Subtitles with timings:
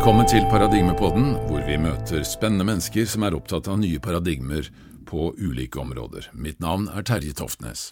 [0.00, 4.64] Velkommen til Paradigmepodden, hvor vi møter spennende mennesker som er opptatt av nye paradigmer
[5.04, 6.30] på ulike områder.
[6.32, 7.82] Mitt navn er Terje Toftnes.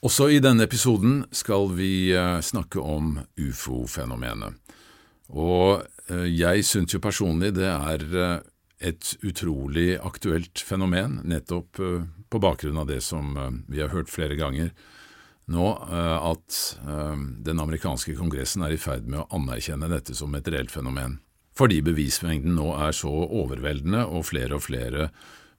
[0.00, 4.56] Også i denne episoden skal vi eh, snakke om ufo-fenomenet.
[5.36, 8.34] Og eh, jeg syns jo personlig det er eh,
[8.88, 13.36] et utrolig aktuelt fenomen, nettopp på bakgrunn av det som
[13.68, 14.72] vi har hørt flere ganger
[15.52, 17.16] nå eh, at eh,
[17.46, 21.20] den amerikanske kongressen er i ferd med å anerkjenne dette som et reelt fenomen,
[21.56, 25.10] fordi bevismengden nå er så overveldende og flere og flere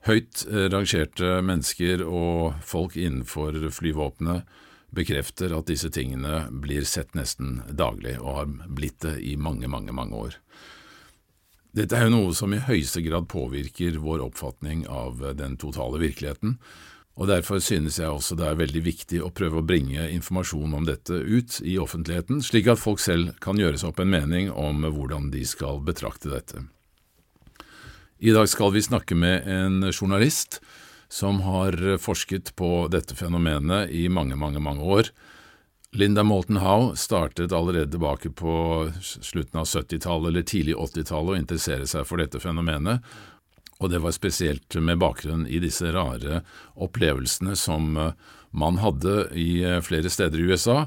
[0.07, 4.57] høyt eh, rangerte mennesker og folk innenfor flyvåpenet
[4.95, 9.91] bekrefter at disse tingene blir sett nesten daglig, og har blitt det i mange, mange,
[9.95, 10.37] mange år.
[11.75, 16.55] Dette er jo noe som i høyeste grad påvirker vår oppfatning av den totale virkeligheten,
[17.17, 20.85] og Derfor synes jeg også det er veldig viktig å prøve å bringe informasjon om
[20.85, 24.85] dette ut i offentligheten, slik at folk selv kan gjøre seg opp en mening om
[24.85, 26.61] hvordan de skal betrakte dette.
[28.21, 30.59] I dag skal vi snakke med en journalist
[31.09, 35.09] som har forsket på dette fenomenet i mange, mange, mange år.
[35.97, 38.53] Linda Moulton Howe startet allerede tilbake på
[39.01, 43.01] slutten av 70-tallet eller tidlig 80-tallet å interessere seg for dette fenomenet,
[43.77, 46.41] og det var spesielt med bakgrunn i disse rare
[46.81, 48.15] opplevelsene som eh,
[48.57, 50.79] man hadde i eh, flere steder i USA,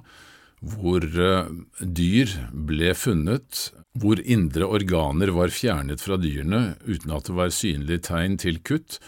[0.60, 7.38] hvor eh, dyr ble funnet, hvor indre organer var fjernet fra dyrene uten at det
[7.38, 8.98] var synlige tegn til kutt,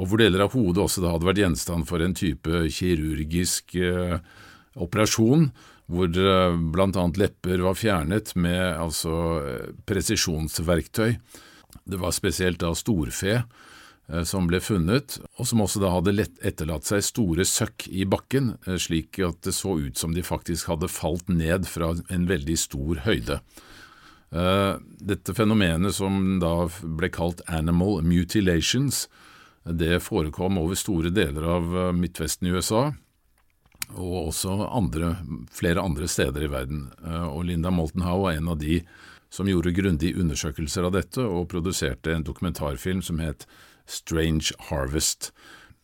[0.00, 3.74] og hvor deler av hodet også hadde vært gjenstand for en type kirurgisk
[4.80, 5.50] operasjon,
[5.92, 6.08] hvor
[6.72, 9.12] blant annet lepper var fjernet med altså
[9.84, 11.18] presisjonsverktøy.
[11.84, 16.88] Det var spesielt da storfe eh, som ble funnet, og som også da hadde etterlatt
[16.88, 20.90] seg store søkk i bakken, eh, slik at det så ut som de faktisk hadde
[20.92, 23.40] falt ned fra en veldig stor høyde.
[24.30, 29.08] Eh, dette fenomenet som da ble kalt animal mutilations,
[29.64, 32.88] det forekom over store deler av Midtvesten i USA,
[33.90, 35.16] og også andre,
[35.52, 36.86] flere andre steder i verden.
[37.28, 38.78] Og Linda Moltenhau er en av de
[39.30, 43.46] som gjorde grundige undersøkelser av dette og produserte en dokumentarfilm som het
[43.86, 45.30] Strange Harvest,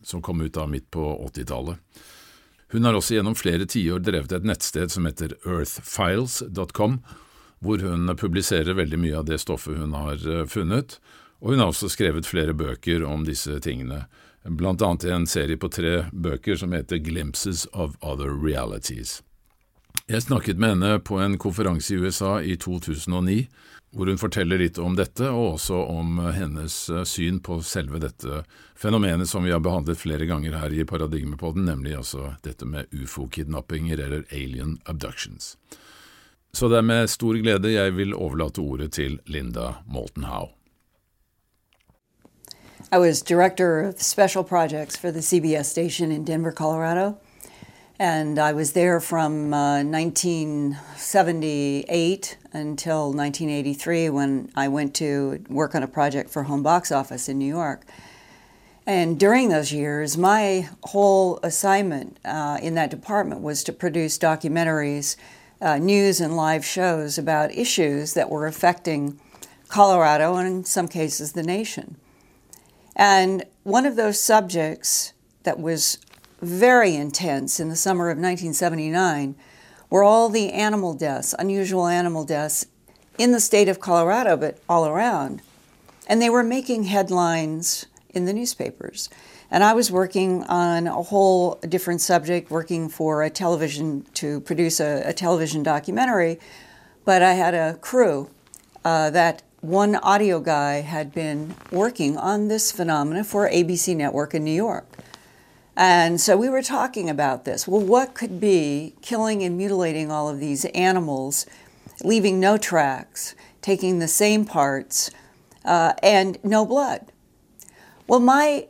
[0.03, 1.79] som kom ut da midt på 80-tallet.
[2.71, 6.99] Hun har også gjennom flere tiår drevet et nettsted som heter earthfiles.com,
[7.63, 10.99] hvor hun publiserer veldig mye av det stoffet hun har eh, funnet,
[11.39, 14.03] og hun har også skrevet flere bøker om disse tingene,
[14.43, 19.21] blant annet en serie på tre bøker som heter Glimpses of Other Realities.
[20.07, 23.41] Jeg snakket med henne på en konferanse i USA i 2009,
[23.91, 28.45] hvor hun forteller litt om dette, og også om hennes eh, syn på selve dette
[28.79, 33.99] fenomenet som vi har behandlet flere ganger her i Paradigmepodden, nemlig altså dette med ufo-kidnappinger
[33.99, 35.57] eller alien abductions.
[36.55, 40.53] Så det er med stor glede jeg vil overlate ordet til Linda Moulton Howe.
[42.93, 47.17] I was director of special projects for the CBS station in Denver, Colorado.
[47.99, 55.81] And I was there from uh, 1978 until 1983 when I went to work on
[55.81, 57.87] a project for Home Box Office in New York.
[58.85, 65.15] And during those years, my whole assignment uh, in that department was to produce documentaries,
[65.59, 69.19] uh, news, and live shows about issues that were affecting
[69.69, 71.95] Colorado and, in some cases, the nation.
[72.95, 75.13] And one of those subjects
[75.43, 75.97] that was
[76.41, 79.35] very intense in the summer of 1979
[79.89, 82.67] were all the animal deaths, unusual animal deaths
[83.17, 85.41] in the state of Colorado, but all around.
[86.07, 89.09] And they were making headlines in the newspapers.
[89.49, 94.79] And I was working on a whole different subject, working for a television to produce
[94.79, 96.39] a, a television documentary.
[97.05, 98.29] But I had a crew
[98.83, 104.43] uh, that one audio guy had been working on this phenomena for ABC Network in
[104.43, 104.85] New York.
[105.77, 107.67] And so we were talking about this.
[107.67, 111.45] Well, what could be killing and mutilating all of these animals,
[112.03, 115.11] leaving no tracks, taking the same parts,
[115.63, 117.11] uh, and no blood?
[118.07, 118.67] Well, my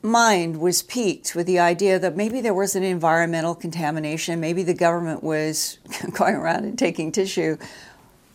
[0.00, 4.72] mind was piqued with the idea that maybe there was an environmental contamination, maybe the
[4.72, 5.78] government was
[6.12, 7.58] going around and taking tissue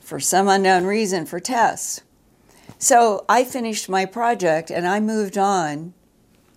[0.01, 2.01] for some unknown reason for tests.
[2.77, 5.95] So I finished my project and I moved on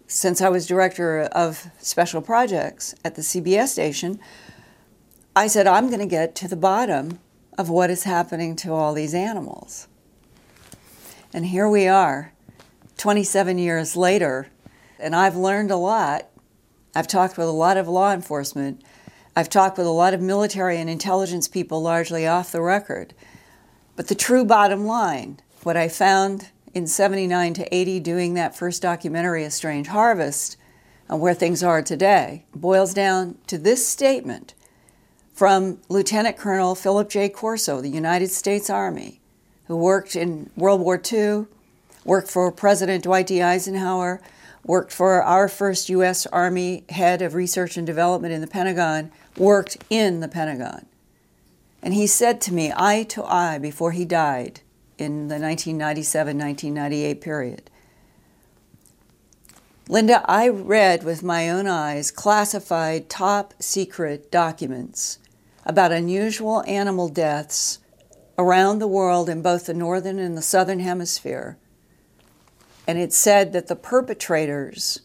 [0.07, 4.21] since I was director of special projects at the CBS station,
[5.35, 7.19] I said, I'm going to get to the bottom
[7.59, 9.89] of what is happening to all these animals.
[11.33, 12.33] And here we are,
[12.97, 14.49] 27 years later,
[14.99, 16.29] and I've learned a lot.
[16.95, 18.83] I've talked with a lot of law enforcement.
[19.35, 23.13] I've talked with a lot of military and intelligence people, largely off the record.
[23.97, 28.83] But the true bottom line, what I found in 79 to 80 doing that first
[28.83, 30.59] documentary, A Strange Harvest,
[31.09, 34.53] and where things are today, boils down to this statement
[35.33, 37.31] from Lieutenant Colonel Philip J.
[37.31, 39.23] Corso, the United States Army,
[39.69, 41.47] who worked in World War II,
[42.05, 43.41] worked for President Dwight D.
[43.41, 44.21] Eisenhower,
[44.63, 46.27] worked for our first U.S.
[46.27, 50.85] Army head of research and development in the Pentagon, worked in the Pentagon.
[51.81, 54.61] And he said to me, eye to eye, before he died
[54.99, 57.71] in the 1997 1998 period
[59.89, 65.21] Linda, I read with my own eyes classified top secret documents
[65.65, 67.79] about unusual animal deaths
[68.37, 71.57] around the world in both the northern and the southern hemisphere.
[72.89, 75.03] And it said that the perpetrators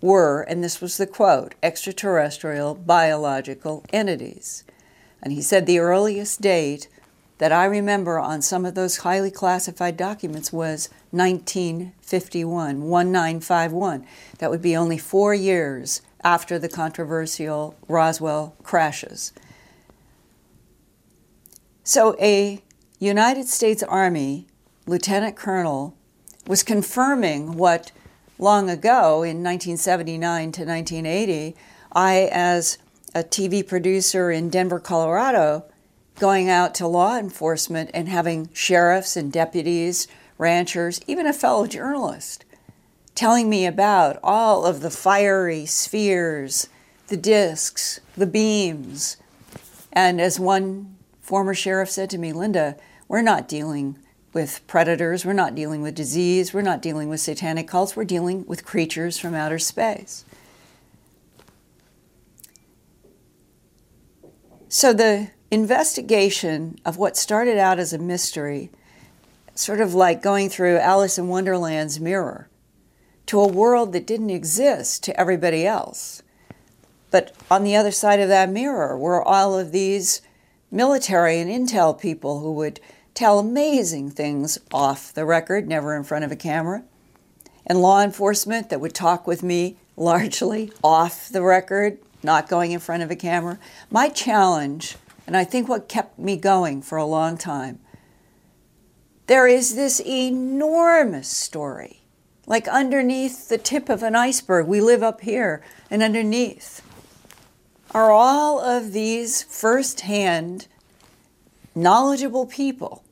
[0.00, 4.64] were, and this was the quote, extraterrestrial biological entities.
[5.22, 6.88] And he said the earliest date
[7.38, 14.06] that I remember on some of those highly classified documents was 1951, 1951.
[14.38, 19.32] That would be only four years after the controversial Roswell crashes.
[21.84, 22.62] So, a
[22.98, 24.46] United States Army
[24.86, 25.96] lieutenant colonel
[26.46, 27.92] was confirming what
[28.38, 31.56] long ago in 1979 to 1980,
[31.92, 32.78] I, as
[33.14, 35.64] a TV producer in Denver, Colorado,
[36.18, 42.44] going out to law enforcement and having sheriffs and deputies, ranchers, even a fellow journalist,
[43.14, 46.68] telling me about all of the fiery spheres,
[47.08, 49.16] the discs, the beams.
[49.92, 52.76] And as one former sheriff said to me, Linda,
[53.06, 53.98] we're not dealing
[54.32, 58.44] with predators, we're not dealing with disease, we're not dealing with satanic cults, we're dealing
[58.46, 60.24] with creatures from outer space.
[64.68, 68.70] So the investigation of what started out as a mystery,
[69.54, 72.48] sort of like going through Alice in Wonderland's mirror,
[73.26, 76.22] to a world that didn't exist to everybody else.
[77.10, 80.20] But on the other side of that mirror were all of these
[80.70, 82.80] military and intel people who would
[83.14, 86.84] tell amazing things off the record, never in front of a camera,
[87.66, 92.78] and law enforcement that would talk with me largely off the record, not going in
[92.78, 93.58] front of a camera.
[93.90, 94.96] My challenge
[95.28, 97.80] and I think what kept me going for a long time.
[99.26, 102.00] There is this enormous story,
[102.46, 104.66] like underneath the tip of an iceberg.
[104.66, 106.80] We live up here, and underneath
[107.90, 110.66] are all of these firsthand,
[111.74, 113.04] knowledgeable people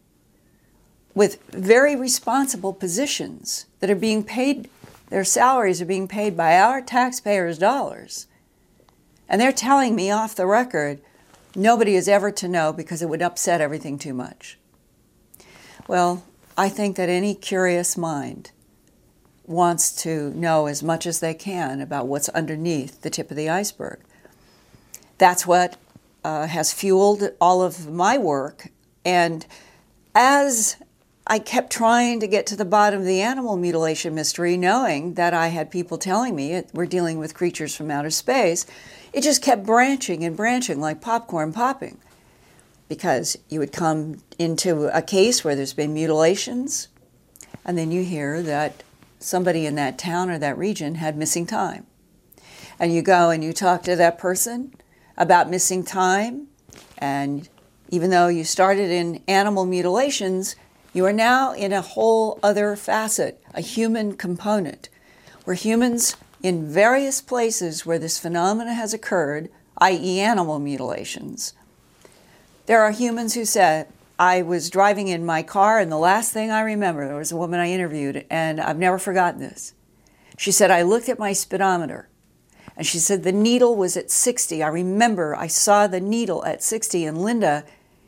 [1.14, 4.70] with very responsible positions that are being paid,
[5.10, 8.26] their salaries are being paid by our taxpayers' dollars.
[9.28, 11.02] And they're telling me off the record
[11.56, 14.58] nobody is ever to know because it would upset everything too much.
[15.88, 16.24] Well,
[16.56, 18.50] I think that any curious mind
[19.46, 23.48] wants to know as much as they can about what's underneath the tip of the
[23.48, 24.00] iceberg.
[25.18, 25.76] That's what
[26.24, 28.68] uh, has fueled all of my work.
[29.04, 29.46] And
[30.14, 30.76] as
[31.28, 35.34] I kept trying to get to the bottom of the animal mutilation mystery, knowing that
[35.34, 38.64] I had people telling me we're dealing with creatures from outer space,
[39.12, 41.98] it just kept branching and branching like popcorn popping.
[42.88, 46.86] Because you would come into a case where there's been mutilations,
[47.64, 48.84] and then you hear that
[49.18, 51.86] somebody in that town or that region had missing time.
[52.78, 54.74] And you go and you talk to that person
[55.16, 56.46] about missing time,
[56.98, 57.48] and
[57.88, 60.54] even though you started in animal mutilations,
[60.96, 64.88] you are now in a whole other facet, a human component,
[65.44, 71.52] where humans in various places where this phenomena has occurred, i.e., animal mutilations,
[72.64, 73.86] there are humans who said,
[74.18, 77.36] I was driving in my car, and the last thing I remember, there was a
[77.36, 79.74] woman I interviewed, and I've never forgotten this.
[80.38, 82.08] She said, I looked at my speedometer,
[82.74, 84.62] and she said the needle was at 60.
[84.62, 87.64] I remember I saw the needle at 60, and Linda,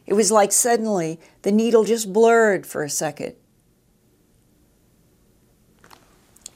[0.08, 3.34] it was like suddenly the needle just blurred for a second.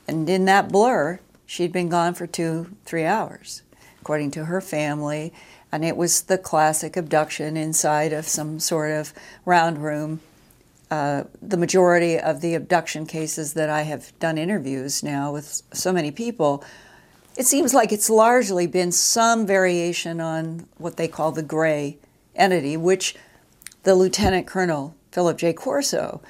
[0.08, 1.20] And in that blur,
[1.52, 3.60] She'd been gone for two, three hours,
[4.00, 5.34] according to her family,
[5.70, 9.12] and it was the classic abduction inside of some sort of
[9.44, 10.22] round room.
[10.90, 15.92] Uh, the majority of the abduction cases that I have done interviews now with so
[15.92, 16.64] many people,
[17.36, 21.98] it seems like it's largely been some variation on what they call the gray
[22.34, 23.14] entity, which
[23.82, 25.52] the Lieutenant Colonel Philip J.
[25.52, 26.22] Corso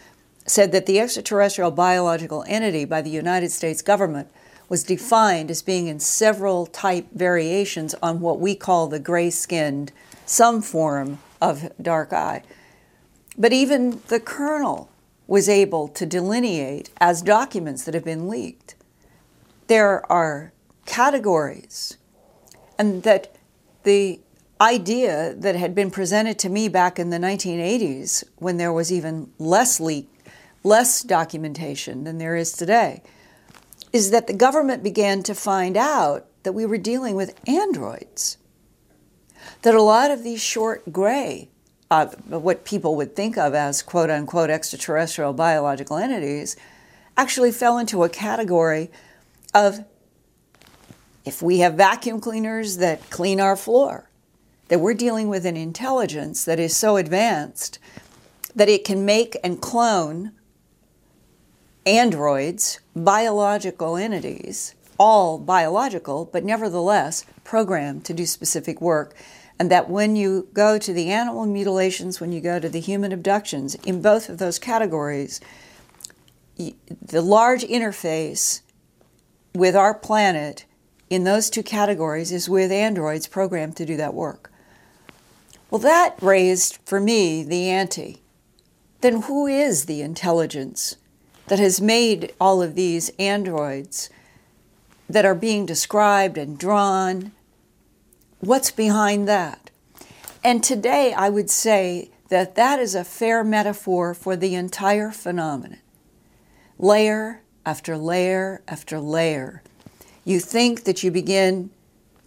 [0.47, 4.29] said that the extraterrestrial biological entity by the United States government
[4.69, 9.93] was defined as being in several type variations on what we call the gray skinned,
[10.25, 12.43] some form of dark eye.
[13.37, 14.91] But even the colonel
[15.27, 18.75] was able to delineate as documents that have been leaked.
[19.67, 20.53] There are
[20.87, 21.97] categories,
[22.79, 23.37] and that
[23.85, 24.21] the
[24.61, 29.33] idea that had been presented to me back in the 1980s, when there was even
[29.39, 30.09] less leak,
[30.63, 33.03] less documentation than there is today,
[33.93, 38.39] is that the government began to find out that we were dealing with androids.
[39.63, 41.49] That a lot of these short gray,
[41.91, 46.57] uh, what people would think of as quote unquote extraterrestrial biological entities,
[47.17, 48.91] actually fell into a category
[49.55, 49.85] of
[51.25, 54.09] if we have vacuum cleaners that clean our floor,
[54.73, 57.79] that we're dealing with an intelligence that is so advanced
[58.57, 60.33] that it can make and clone
[61.85, 69.15] androids, biological entities, all biological, but nevertheless programmed to do specific work.
[69.59, 73.13] And that when you go to the animal mutilations, when you go to the human
[73.13, 75.39] abductions, in both of those categories,
[76.57, 78.63] the large interface
[79.55, 80.65] with our planet
[81.11, 84.49] in those two categories is with androids programmed to do that work.
[85.73, 88.21] Well, that raised for me the ante.
[89.01, 90.97] Then who is the intelligence
[91.47, 94.11] that has made all of these androids
[95.09, 97.33] that are being described and drawn?
[98.41, 99.71] What's behind that?
[100.45, 105.79] And today I would say that that is a fair metaphor for the entire phenomenon.
[106.79, 109.63] Layer after layer after layer.
[110.23, 111.71] You think that you begin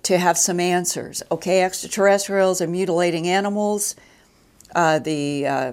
[0.05, 1.23] to have some answers.
[1.31, 3.95] Okay, extraterrestrials are mutilating animals.
[4.75, 5.71] Uh, the uh,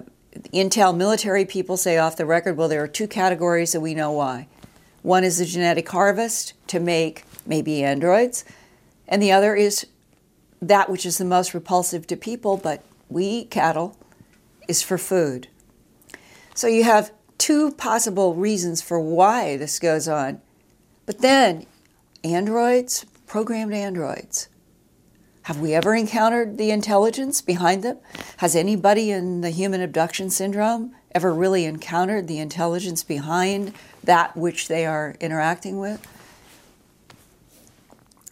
[0.54, 4.10] Intel military people say off the record, well, there are two categories that we know
[4.10, 4.48] why.
[5.02, 8.46] One is the genetic harvest to make maybe androids,
[9.06, 9.86] and the other is
[10.62, 13.98] that which is the most repulsive to people, but we eat cattle,
[14.66, 15.48] is for food.
[16.54, 20.40] So you have two possible reasons for why this goes on.
[21.04, 21.66] But then,
[22.24, 24.50] androids, programmed androids,
[25.44, 27.96] have we ever encountered the intelligence behind them?
[28.36, 33.72] Has anybody in the human abduction syndrome ever really encountered the intelligence behind
[34.04, 36.06] that which they are interacting with?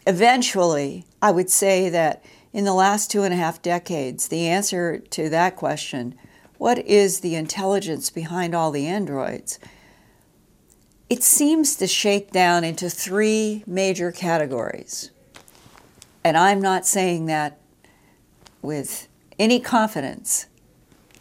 [0.07, 4.99] Eventually, I would say that in the last two and a half decades, the answer
[4.99, 6.15] to that question,
[6.59, 9.59] what is the intelligence behind all the androids?
[11.11, 15.11] It seems to shake down into three major categories.
[16.23, 17.59] And I'm not saying that
[18.63, 20.47] with any confidence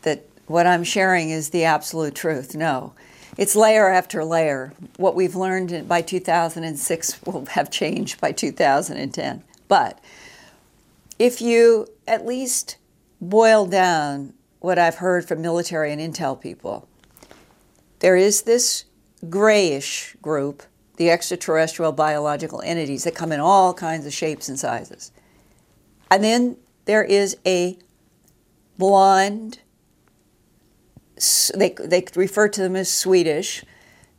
[0.03, 2.55] that what I'm sharing is the absolute truth.
[2.55, 2.93] No.
[3.35, 4.73] It's layer after layer.
[4.97, 9.43] What we've learned by 2006 will have changed by 2010.
[9.67, 9.99] But
[11.17, 12.77] if you at least
[13.19, 16.87] boil down what I've heard from military and intel people,
[17.99, 18.85] there is this
[19.27, 20.63] grayish group
[20.99, 25.13] the extraterrestrial biological entities that come in all kinds of shapes and sizes.
[26.11, 27.77] And then there is a
[28.77, 29.59] blonde,
[31.55, 33.63] they, they refer to them as Swedish,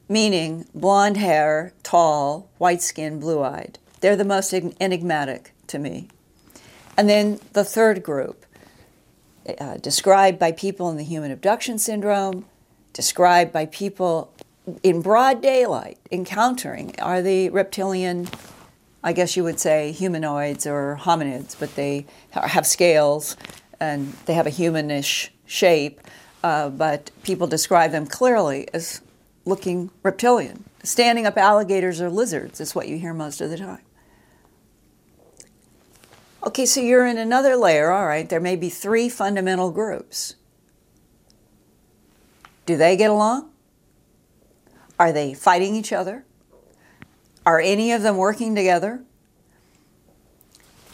[0.08, 3.78] meaning blonde hair, tall, white skin, blue eyed.
[4.00, 6.08] They're the most enigmatic to me.
[6.96, 8.46] And then the third group,
[9.58, 12.46] uh, described by people in the human abduction syndrome,
[12.94, 14.32] described by people
[14.82, 18.28] in broad daylight encountering are the reptilian,
[19.02, 23.36] I guess you would say humanoids or hominids, but they have scales
[23.80, 26.00] and they have a humanish shape,
[26.44, 29.00] uh, but people describe them clearly as
[29.44, 30.64] looking reptilian.
[30.82, 33.82] Standing up alligators or lizards is what you hear most of the time.
[36.46, 40.36] Okay, so you're in another layer, all right, there may be three fundamental groups.
[42.64, 43.49] Do they get along?
[45.00, 46.26] Are they fighting each other?
[47.46, 49.02] Are any of them working together?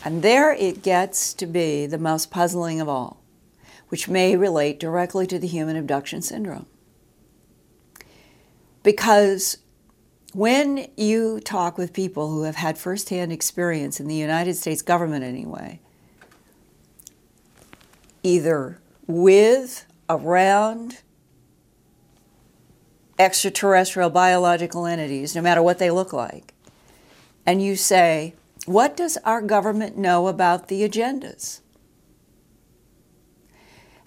[0.05, 3.21] And there it gets to be the most puzzling of all,
[3.89, 6.67] which may relate directly to the human abduction syndrome.
[8.85, 9.59] Because
[10.33, 15.25] when you talk with people who have had firsthand experience in the United States government
[15.25, 15.81] anyway,
[18.23, 21.01] either with, around,
[23.19, 26.53] extraterrestrial biological entities, no matter what they look like,
[27.45, 28.35] and you say,
[28.67, 31.61] What does our government know about the agendas?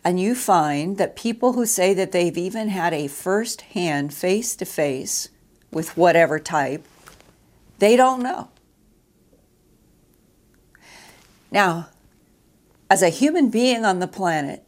[0.03, 4.55] And you find that people who say that they've even had a first hand, face
[4.55, 5.29] to face
[5.71, 6.85] with whatever type,
[7.79, 8.49] they don't know.
[11.51, 11.89] Now,
[12.89, 14.63] as a human being on the planet,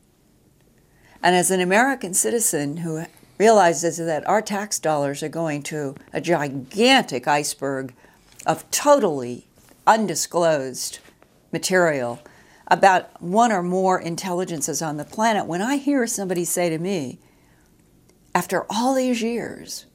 [1.23, 3.05] And as an American citizen who
[3.41, 7.91] realizes that our tax dollars are going to a gigantic iceberg
[8.45, 9.47] of totally
[9.87, 10.99] undisclosed
[11.51, 12.19] material
[12.67, 17.17] about one or more intelligences on the planet, when I hear somebody say to me,
[18.35, 19.87] after all these years,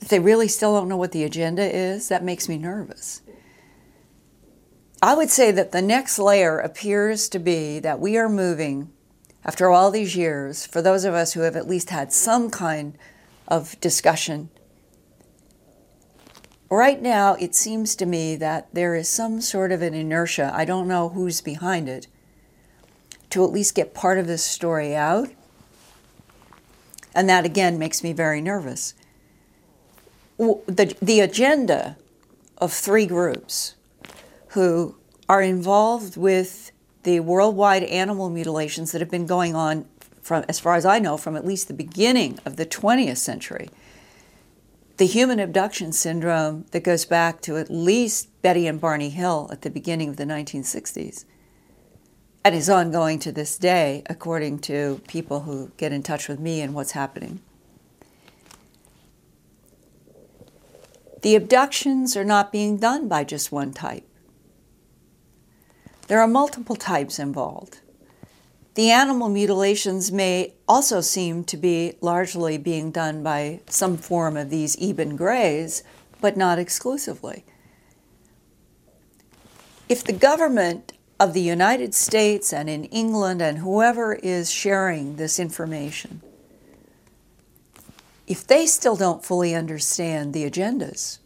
[0.00, 3.22] that they really still don't know what the agenda is, that makes me nervous.
[5.00, 8.90] I would say that the next layer appears to be that we are moving,
[9.44, 12.96] after all these years, for those of us who have at least had some kind
[13.48, 14.50] of discussion.
[16.70, 20.64] Right now, it seems to me that there is some sort of an inertia, I
[20.64, 22.06] don't know who's behind it,
[23.30, 25.28] to at least get part of this story out.
[27.14, 28.94] And that again makes me very nervous.
[30.38, 31.98] The, the agenda
[32.58, 33.74] of three groups
[34.48, 34.96] who
[35.28, 36.71] are involved with
[37.02, 39.86] the worldwide animal mutilations that have been going on
[40.20, 43.68] from as far as I know from at least the beginning of the 20th century.
[44.98, 49.62] The human abduction syndrome that goes back to at least Betty and Barney Hill at
[49.62, 51.24] the beginning of the 1960s
[52.44, 56.60] and is ongoing to this day, according to people who get in touch with me
[56.60, 57.40] and what's happening.
[61.22, 64.04] The abductions are not being done by just one type.
[66.12, 67.80] There are multiple types involved.
[68.74, 74.50] The animal mutilations may also seem to be largely being done by some form of
[74.50, 75.82] these Eben Greys,
[76.20, 77.46] but not exclusively.
[79.88, 85.40] If the government of the United States and in England and whoever is sharing this
[85.40, 86.20] information,
[88.26, 91.20] if they still don't fully understand the agendas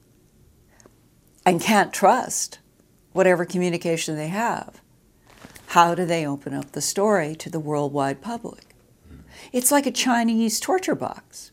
[1.44, 2.60] and can't trust
[3.16, 4.80] whatever communication they have,
[5.68, 8.64] how do they open up the story to the worldwide public?
[9.52, 11.50] It's like a Chinese torture box.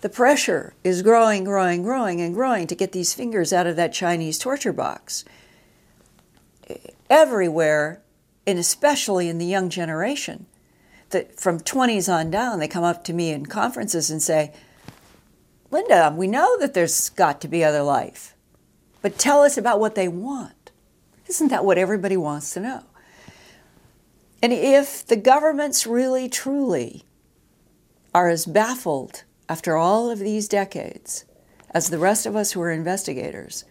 [0.00, 3.92] The pressure is growing, growing, growing, and growing to get these fingers out of that
[3.92, 5.24] Chinese torture box.
[7.08, 8.02] Everywhere,
[8.46, 10.46] and especially in the young generation,
[11.10, 14.52] that from 20s on down, they come up to me in conferences and say,
[15.70, 18.34] Linda, we know that there's got to be other life,
[19.00, 20.61] but tell us about what they want.
[21.32, 22.82] Isn't that what everybody wants to know?
[24.42, 27.04] And if the governments really, truly
[28.14, 31.24] are as baffled after all of these decades
[31.70, 33.64] as the rest of us who are investigators,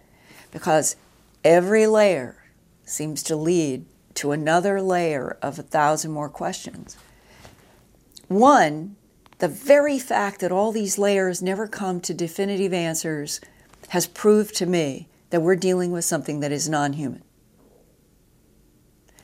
[0.49, 0.95] because
[1.43, 2.45] every layer
[2.83, 6.97] seems to lead to another layer of a thousand more questions.
[8.27, 8.95] One,
[9.37, 13.39] the very fact that all these layers never come to definitive answers
[13.89, 17.21] has proved to me that we're dealing with something that is non human.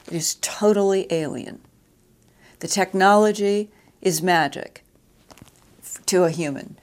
[0.08, 1.60] It is totally alien.
[2.60, 3.70] The technology
[4.02, 4.84] is magic
[6.06, 6.78] to a human.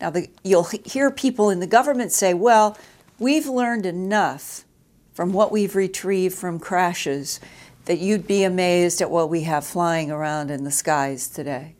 [0.00, 2.76] Now, the, you'll hear people in the government say, well,
[3.18, 4.64] we've learned enough
[5.12, 7.40] from what we've retrieved from crashes
[7.84, 11.76] that you'd be amazed at what we have flying around in the skies today.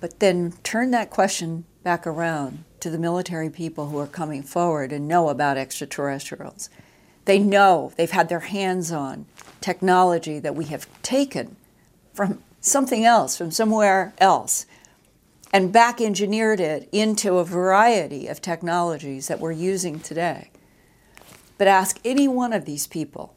[0.00, 4.92] But then turn that question back around to the military people who are coming forward
[4.92, 6.68] and know about extraterrestrials.
[7.24, 9.26] They know, they've had their hands on
[9.60, 11.56] technology that we have taken
[12.12, 14.66] from something else, from somewhere else,
[15.52, 20.50] and back engineered it into a variety of technologies that we're using today.
[21.58, 23.36] But ask any one of these people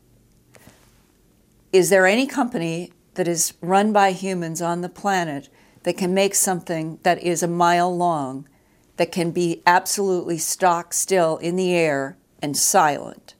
[1.71, 5.49] is there any company that is run by humans on the planet
[5.83, 8.47] that can make something that is a mile long,
[8.95, 13.34] that can be absolutely stock still in the air and silent?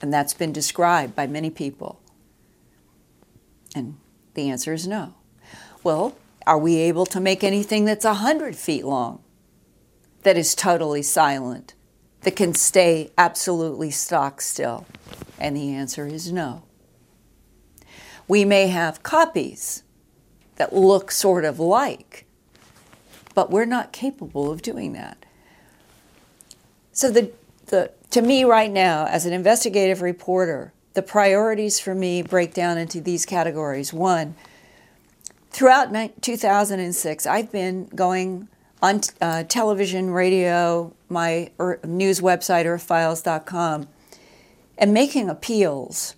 [0.00, 2.00] And that's been described by many people.
[3.74, 3.98] And
[4.34, 5.14] the answer is no.
[5.82, 9.20] Well, are we able to make anything that's 100 feet long
[10.22, 11.74] that is totally silent,
[12.22, 14.86] that can stay absolutely stock still?
[15.38, 16.62] And the answer is no.
[18.26, 19.82] We may have copies
[20.56, 22.26] that look sort of like,
[23.34, 25.24] but we're not capable of doing that.
[26.92, 27.30] So the,
[27.66, 32.78] the to me right now, as an investigative reporter, the priorities for me break down
[32.78, 33.92] into these categories.
[33.92, 34.34] One,
[35.50, 35.92] throughout
[36.22, 38.48] 2006, I've been going
[38.80, 43.88] on uh, television, radio, my er, news website, earthfiles.com,
[44.78, 46.14] and making appeals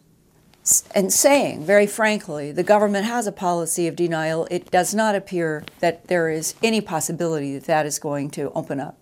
[0.95, 4.47] and saying very frankly, the government has a policy of denial.
[4.51, 8.79] It does not appear that there is any possibility that that is going to open
[8.79, 9.00] up.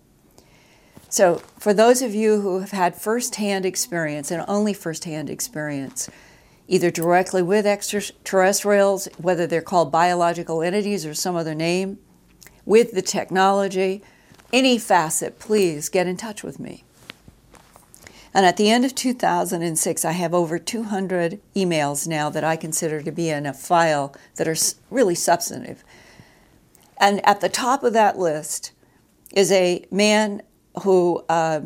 [1.09, 6.07] So, for those of you who have had firsthand experience and only firsthand experience
[6.67, 11.97] either directly with extraterrestrials, whether they're called biological entities or some other name,
[12.63, 14.03] with the technology,
[14.53, 16.83] any facet, please get in touch with me.
[18.31, 23.01] And at the end of 2006, I have over 200 emails now that I consider
[23.01, 24.55] to be in a file that are
[24.91, 25.83] really substantive.
[26.97, 28.71] And at the top of that list
[29.33, 30.43] is a man
[30.83, 31.61] who uh,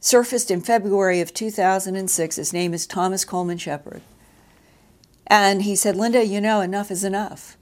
[0.00, 2.36] surfaced in February of 2006.
[2.36, 4.02] His name is Thomas Coleman Shepard.
[5.26, 7.56] And he said, Linda, you know, enough is enough.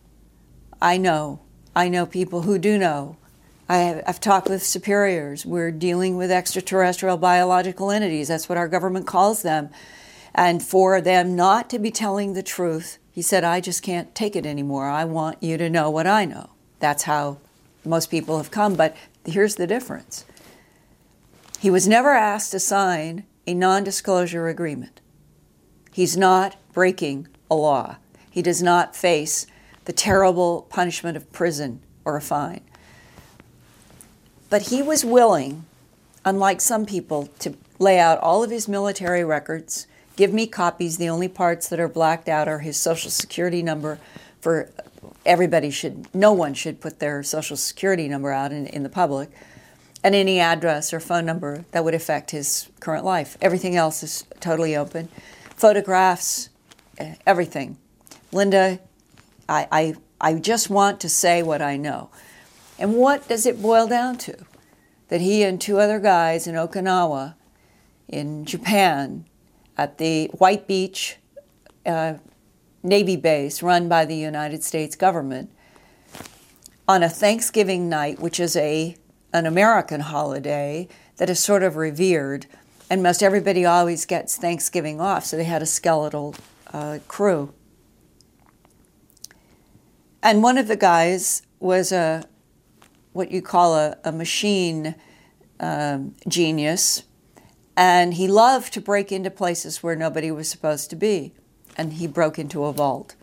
[0.80, 1.40] I know.
[1.74, 3.16] I know people who do know.
[3.68, 5.46] I have, I've talked with superiors.
[5.46, 8.28] We're dealing with extraterrestrial biological entities.
[8.28, 9.70] That's what our government calls them.
[10.34, 14.34] And for them not to be telling the truth, he said, I just can't take
[14.34, 14.88] it anymore.
[14.88, 16.50] I want you to know what I know.
[16.80, 17.38] That's how
[17.84, 18.74] most people have come.
[18.74, 20.24] But here's the difference
[21.62, 25.00] he was never asked to sign a non disclosure agreement.
[25.92, 27.98] He's not breaking a law.
[28.28, 29.46] He does not face
[29.84, 32.62] the terrible punishment of prison or a fine.
[34.50, 35.64] But he was willing,
[36.24, 40.98] unlike some people, to lay out all of his military records, give me copies.
[40.98, 44.00] The only parts that are blacked out are his social security number
[44.40, 44.68] for
[45.24, 49.30] everybody should no one should put their social security number out in, in the public
[50.04, 53.36] and any address or phone number that would affect his current life.
[53.40, 55.08] Everything else is totally open.
[55.56, 56.48] Photographs
[56.98, 57.78] eh, everything.
[58.32, 58.80] Linda
[59.48, 62.10] I, I, I just want to say what i know.
[62.78, 64.36] And what does it boil down to?
[65.08, 67.34] That he and two other guys in okinawa
[68.08, 69.24] in japan
[69.76, 71.16] at the white beach
[71.86, 72.14] uh,
[72.82, 75.50] Navy base run by the United States government
[76.88, 78.96] on a Thanksgiving night, which is a
[79.32, 82.46] an American holiday that is sort of revered,
[82.90, 86.34] and most everybody always gets Thanksgiving off, so they had a skeletal
[86.72, 87.52] uh, crew.
[90.22, 92.24] And one of the guys was a
[93.12, 94.94] what you call a, a machine
[95.60, 97.04] um, genius,
[97.76, 101.32] and he loved to break into places where nobody was supposed to be
[101.76, 103.14] and he broke into a vault.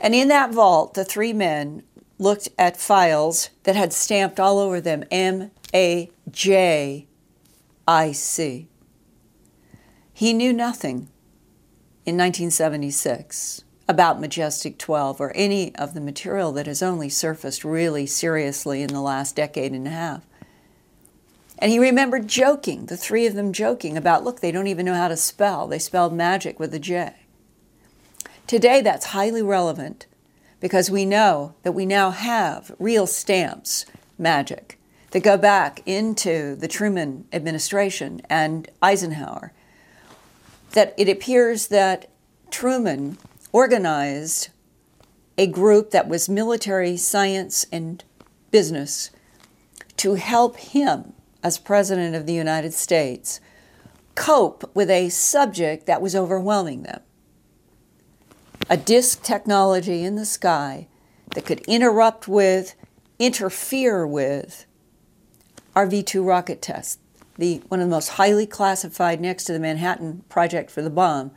[0.00, 1.82] And in that vault, the three men
[2.18, 7.06] looked at files that had stamped all over them M A J
[7.86, 8.68] I C.
[10.12, 11.08] He knew nothing
[12.04, 18.06] in 1976 about Majestic 12 or any of the material that has only surfaced really
[18.06, 20.26] seriously in the last decade and a half.
[21.58, 24.94] And he remembered joking, the three of them joking about, look, they don't even know
[24.94, 25.66] how to spell.
[25.66, 27.14] They spelled magic with a J.
[28.46, 30.06] Today, that's highly relevant
[30.60, 33.86] because we know that we now have real stamps,
[34.18, 34.78] magic,
[35.10, 39.52] that go back into the Truman administration and Eisenhower.
[40.72, 42.10] That it appears that
[42.50, 43.18] Truman
[43.52, 44.48] organized
[45.36, 48.02] a group that was military, science, and
[48.50, 49.10] business
[49.98, 53.40] to help him as President of the United States,
[54.14, 57.00] cope with a subject that was overwhelming them
[58.70, 60.88] a disk technology in the sky
[61.34, 62.74] that could interrupt with,
[63.18, 64.66] interfere with
[65.74, 67.00] our V 2 rocket test.
[67.36, 71.30] The, one of the most highly classified next to the Manhattan Project for the bomb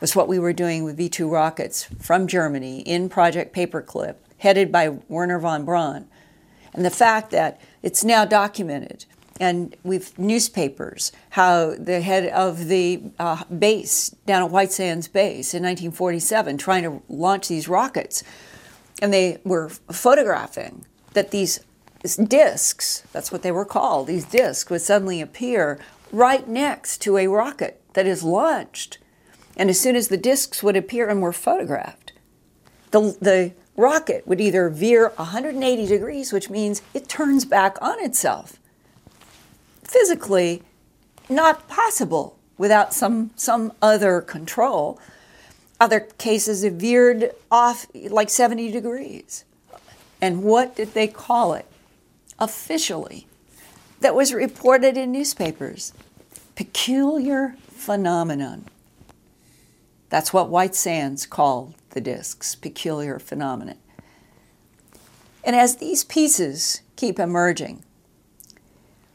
[0.00, 4.72] was what we were doing with V 2 rockets from Germany in Project Paperclip, headed
[4.72, 6.06] by Wernher von Braun.
[6.72, 9.04] And the fact that it's now documented
[9.42, 15.52] and we've newspapers how the head of the uh, base down at White Sands Base
[15.52, 18.22] in 1947 trying to launch these rockets,
[19.02, 21.58] and they were photographing that these
[22.28, 25.80] discs, that's what they were called, these discs would suddenly appear
[26.12, 28.98] right next to a rocket that is launched.
[29.56, 32.12] And as soon as the discs would appear and were photographed,
[32.92, 38.60] the, the rocket would either veer 180 degrees, which means it turns back on itself
[39.84, 40.62] physically
[41.28, 44.98] not possible without some, some other control.
[45.80, 49.44] Other cases have veered off like 70 degrees.
[50.20, 51.66] And what did they call it
[52.38, 53.26] officially?
[54.00, 55.92] That was reported in newspapers.
[56.54, 58.66] Peculiar phenomenon.
[60.08, 63.78] That's what White Sands called the discs, peculiar phenomenon.
[65.44, 67.82] And as these pieces keep emerging,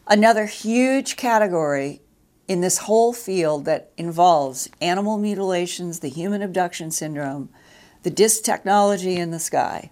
[0.10, 2.02] Another huge category
[2.48, 7.50] in this whole field that involves animal mutilations, the human abduction syndrome,
[8.04, 9.92] the disc technology in the sky,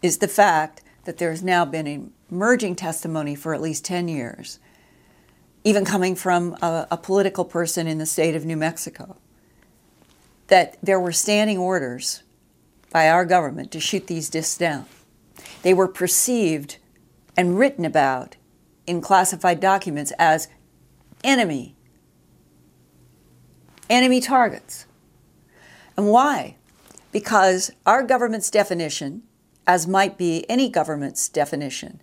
[0.00, 4.58] is the fact that there has now been emerging testimony for at least 10 years,
[5.62, 9.18] even coming from a, a political person in the state of New Mexico,
[10.46, 12.22] that there were standing orders
[12.90, 14.86] by our government to shoot these discs down.
[15.62, 16.78] They were perceived
[17.36, 18.36] and written about
[18.90, 20.48] in classified documents as
[21.22, 21.76] enemy,
[23.88, 24.84] enemy targets.
[25.96, 26.56] And why?
[27.12, 29.22] Because our government's definition,
[29.64, 32.00] as might be any government's definition,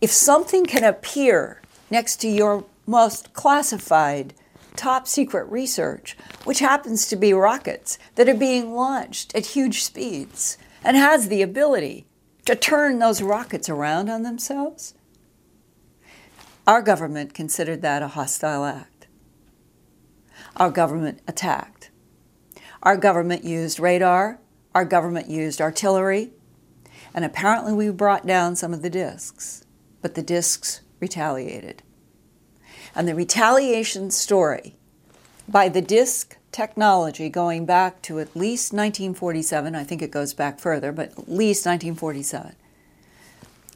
[0.00, 4.34] if something can appear next to your most classified
[4.74, 10.58] top secret research, which happens to be rockets that are being launched at huge speeds
[10.82, 12.04] and has the ability
[12.46, 14.94] to turn those rockets around on themselves,
[16.68, 19.06] our government considered that a hostile act.
[20.54, 21.90] Our government attacked.
[22.82, 24.38] Our government used radar,
[24.74, 26.30] our government used artillery,
[27.14, 29.64] and apparently we brought down some of the discs,
[30.02, 31.82] but the discs retaliated.
[32.94, 34.76] And the retaliation story
[35.48, 40.60] by the disc technology going back to at least 1947, I think it goes back
[40.60, 42.54] further, but at least 1947,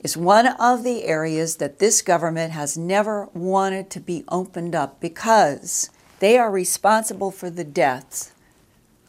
[0.03, 5.01] is one of the areas that this government has never wanted to be opened up
[5.01, 8.33] because they are responsible for the deaths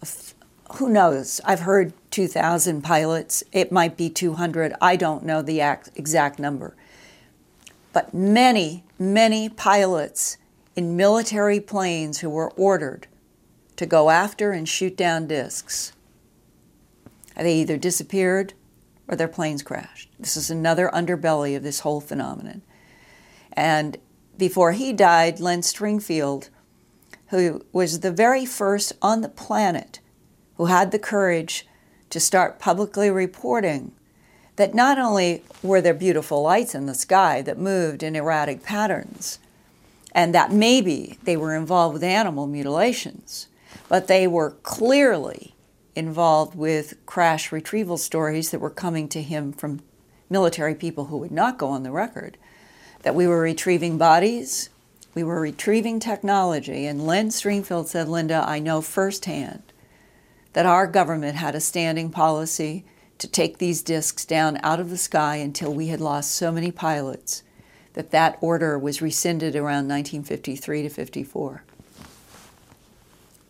[0.02, 0.34] of,
[0.76, 1.42] who knows?
[1.46, 3.44] I've heard 2,000 pilots.
[3.52, 4.74] It might be 200.
[4.82, 5.62] I don't know the
[5.96, 6.76] exact number.
[7.92, 10.38] But many, many pilots
[10.76, 13.08] in military planes who were ordered
[13.76, 15.94] to go after and shoot down discs.
[17.36, 18.54] They either disappeared
[19.14, 20.10] or their planes crashed.
[20.20, 22.64] This is another underbelly of this whole phenomenon.
[23.54, 23.98] And
[24.38, 26.50] before he died, Len Stringfield,
[27.28, 30.00] who was the very first on the planet
[30.56, 31.68] who had the courage
[32.10, 33.92] to start publicly reporting
[34.56, 39.40] that not only were there beautiful lights in the sky that moved in erratic patterns,
[40.12, 43.48] and that maybe they were involved with animal mutilations,
[43.90, 45.53] but they were clearly
[45.96, 49.82] involved with crash retrieval stories that were coming to him from
[50.30, 52.38] military people who would not go on the record.
[53.04, 54.70] That we were retrieving bodies,
[55.14, 59.64] we were retrieving technology, and Len Stringfield said, Linda, I know firsthand
[60.54, 62.86] that our government had a standing policy
[63.18, 66.72] to take these discs down out of the sky until we had lost so many
[66.72, 67.44] pilots
[67.94, 71.64] that that order was rescinded around 1953 to 54.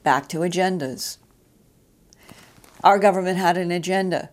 [0.03, 1.17] Back to agendas.
[2.83, 4.29] Our government had an agenda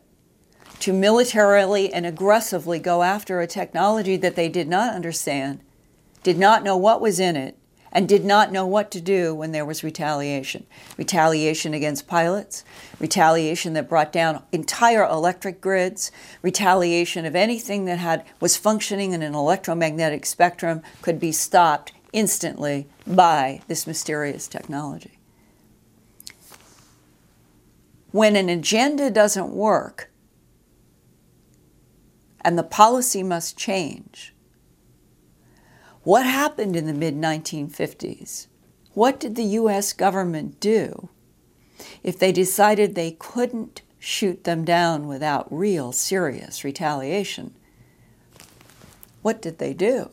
[0.80, 5.60] to militarily and aggressively go after a technology that they did not understand,
[6.22, 7.56] did not know what was in it,
[7.92, 10.66] and did not know what to do when there was retaliation.
[10.96, 12.64] Retaliation against pilots,
[12.98, 16.10] retaliation that brought down entire electric grids,
[16.42, 22.88] retaliation of anything that had was functioning in an electromagnetic spectrum could be stopped instantly
[23.06, 25.19] by this mysterious technology.
[28.12, 30.10] When an agenda doesn't work
[32.40, 34.34] and the policy must change,
[36.02, 38.46] what happened in the mid 1950s?
[38.94, 41.08] What did the US government do
[42.02, 47.54] if they decided they couldn't shoot them down without real serious retaliation?
[49.22, 50.10] What did they do?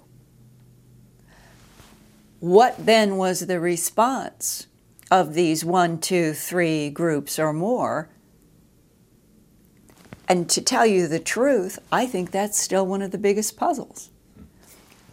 [2.40, 4.67] What then was the response
[5.10, 8.10] of these one, two, three groups or more?
[10.28, 14.10] And to tell you the truth, I think that's still one of the biggest puzzles.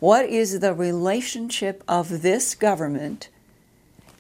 [0.01, 3.29] What is the relationship of this government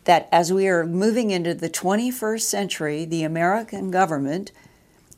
[0.05, 4.53] that, as we are moving into the 21st century, the American government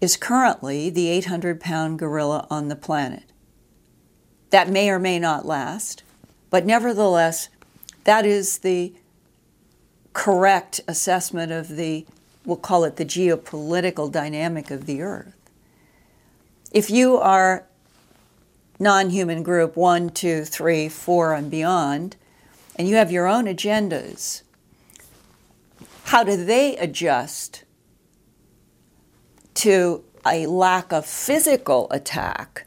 [0.01, 3.25] is currently the 800 pound gorilla on the planet?
[4.51, 6.03] That may or may not last,
[6.49, 7.49] but nevertheless,
[8.05, 8.95] that is the
[10.17, 12.07] correct assessment of the,
[12.47, 15.37] we'll call it the geopolitical dynamic of the earth.
[16.73, 17.67] If you are
[18.81, 22.17] non human group one, two, three, four, and beyond,
[22.77, 24.41] and you have your own agendas,
[26.05, 27.65] how do they adjust
[29.53, 32.67] to a lack of physical attack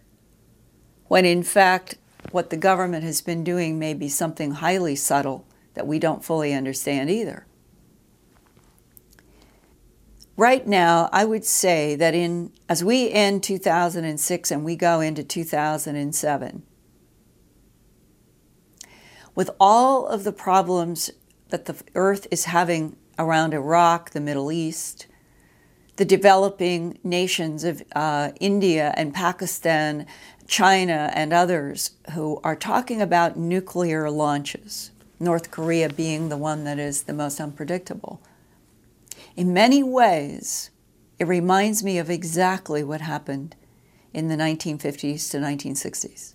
[1.08, 1.96] when, in fact,
[2.30, 5.48] what the government has been doing may be something highly subtle
[5.80, 7.46] that we don't fully understand either?
[10.36, 15.24] Right now, I would say that in as we end 2006 and we go into
[15.24, 16.64] 2007,
[19.34, 21.12] with all of the problems
[21.48, 25.08] that the earth is having around Iraq, the Middle East,
[25.96, 30.06] the developing nations of uh, India and Pakistan,
[30.46, 36.80] China, and others who are talking about nuclear launches, North Korea being the one that
[36.80, 38.22] is the most unpredictable
[39.36, 40.70] In many ways,
[41.18, 43.56] it reminds me of exactly what happened
[44.14, 46.34] in the 1950s to 1960s.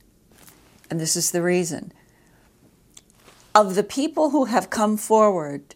[0.91, 1.93] And this is the reason.
[3.55, 5.75] Of the people who have come forward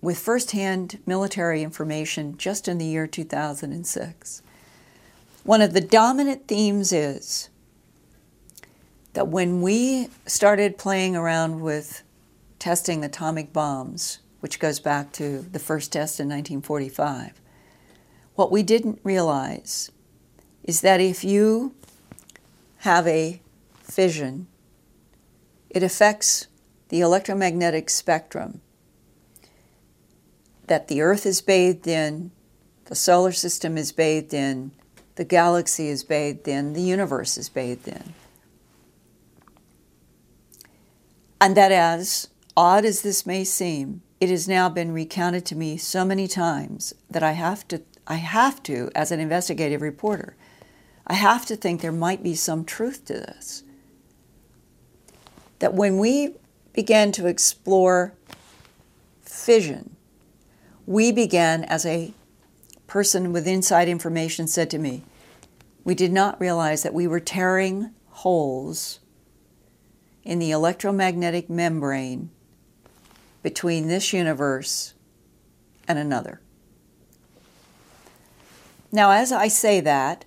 [0.00, 4.42] with firsthand military information just in the year 2006,
[5.44, 7.48] one of the dominant themes is
[9.14, 12.02] that when we started playing around with
[12.60, 17.40] testing atomic bombs, which goes back to the first test in 1945,
[18.36, 19.90] what we didn't realize
[20.62, 21.74] is that if you
[22.78, 23.40] have a
[23.82, 24.46] fission,
[25.68, 26.46] it affects
[26.90, 28.60] the electromagnetic spectrum
[30.66, 32.30] that the Earth is bathed in,
[32.84, 34.70] the solar system is bathed in,
[35.16, 38.14] the galaxy is bathed in, the universe is bathed in.
[41.40, 45.76] And that, as odd as this may seem, it has now been recounted to me
[45.76, 50.36] so many times that I have to, I have to, as an investigative reporter,
[51.06, 53.64] I have to think there might be some truth to this.
[55.58, 56.36] That when we
[56.72, 58.14] began to explore
[59.22, 59.96] fission,
[60.86, 62.12] we began, as a
[62.86, 65.04] person with inside information said to me,
[65.84, 69.00] we did not realize that we were tearing holes
[70.24, 72.30] in the electromagnetic membrane
[73.42, 74.94] between this universe
[75.88, 76.40] and another.
[78.92, 80.24] Now, as I say that,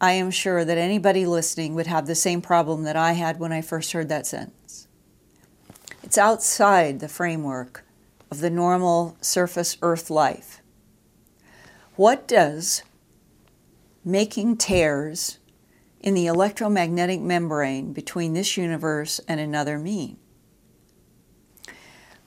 [0.00, 3.52] I am sure that anybody listening would have the same problem that I had when
[3.52, 4.88] I first heard that sentence.
[6.02, 7.84] It's outside the framework
[8.30, 10.62] of the normal surface Earth life.
[11.96, 12.82] What does
[14.04, 15.38] making tears
[16.00, 20.16] in the electromagnetic membrane between this universe and another mean?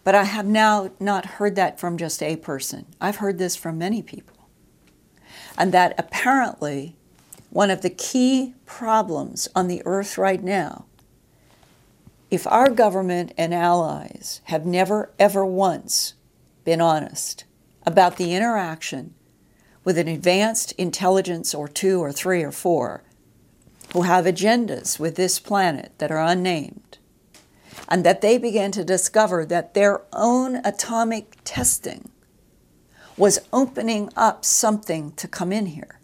[0.04, 2.86] But I have now not heard that from just a person.
[3.00, 4.50] I've heard this from many people.
[5.58, 6.96] And that apparently
[7.50, 10.86] one of the key problems on the earth right now,
[12.32, 16.16] if our government and allies have never, ever once
[16.66, 17.46] been honest
[17.86, 19.14] about the interaction
[19.84, 23.04] with an advanced intelligence or two or three or four
[23.94, 26.82] who have agendas with this planet that are unnamed,
[27.90, 32.10] and that they began to discover that their own atomic testing
[33.18, 36.00] was opening up something to come in here.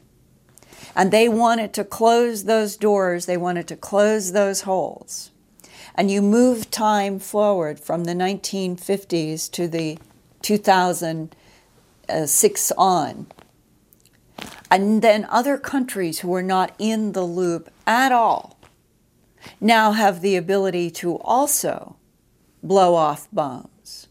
[0.96, 5.32] And they wanted to close those doors, they wanted to close those holes.
[5.96, 10.00] And you move time forward from the 1950s to the
[10.42, 13.28] 2006 on.
[14.72, 18.59] And then other countries who were not in the loop at all
[19.60, 21.96] now have the ability to also
[22.62, 24.08] blow off bombs.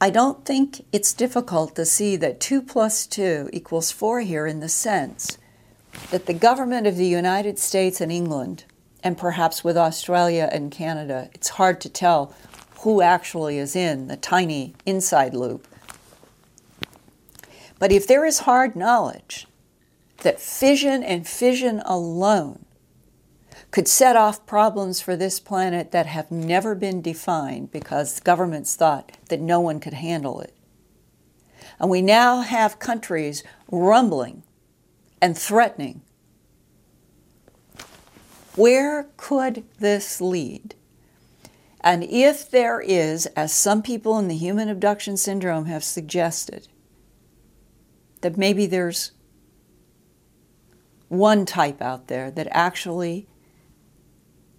[0.00, 4.60] I don't think it's difficult to see that 2 plus 2 equals 4 here in
[4.60, 5.38] the sense
[6.10, 8.64] that the government of the United States and England,
[9.02, 12.34] and perhaps with Australia and Canada, it's hard to tell
[12.80, 15.66] who actually is in the tiny inside loop.
[17.78, 19.46] But if there is hard knowledge
[20.24, 22.64] that fission and fission alone
[23.70, 29.12] could set off problems for this planet that have never been defined because governments thought
[29.28, 30.54] that no one could handle it.
[31.78, 34.42] And we now have countries rumbling
[35.20, 36.02] and threatening.
[38.54, 40.74] Where could this lead?
[41.80, 46.68] And if there is, as some people in the human abduction syndrome have suggested,
[48.20, 49.10] that maybe there's
[51.14, 53.26] one type out there that actually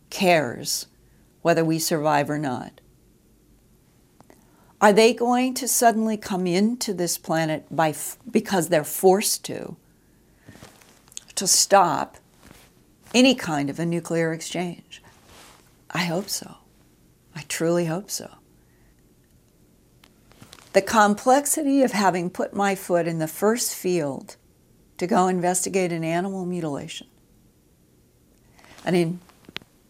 [0.09, 0.87] cares
[1.41, 2.81] whether we survive or not.
[4.81, 7.93] Are they going to suddenly come into this planet by
[8.29, 9.77] because they're forced to
[11.35, 12.17] to stop
[13.13, 15.01] any kind of a nuclear exchange?
[15.91, 16.55] I hope so.
[17.35, 18.29] I truly hope so.
[20.73, 24.35] The complexity of having put my foot in the first field
[24.97, 27.07] to go investigate an animal mutilation.
[28.83, 29.19] And in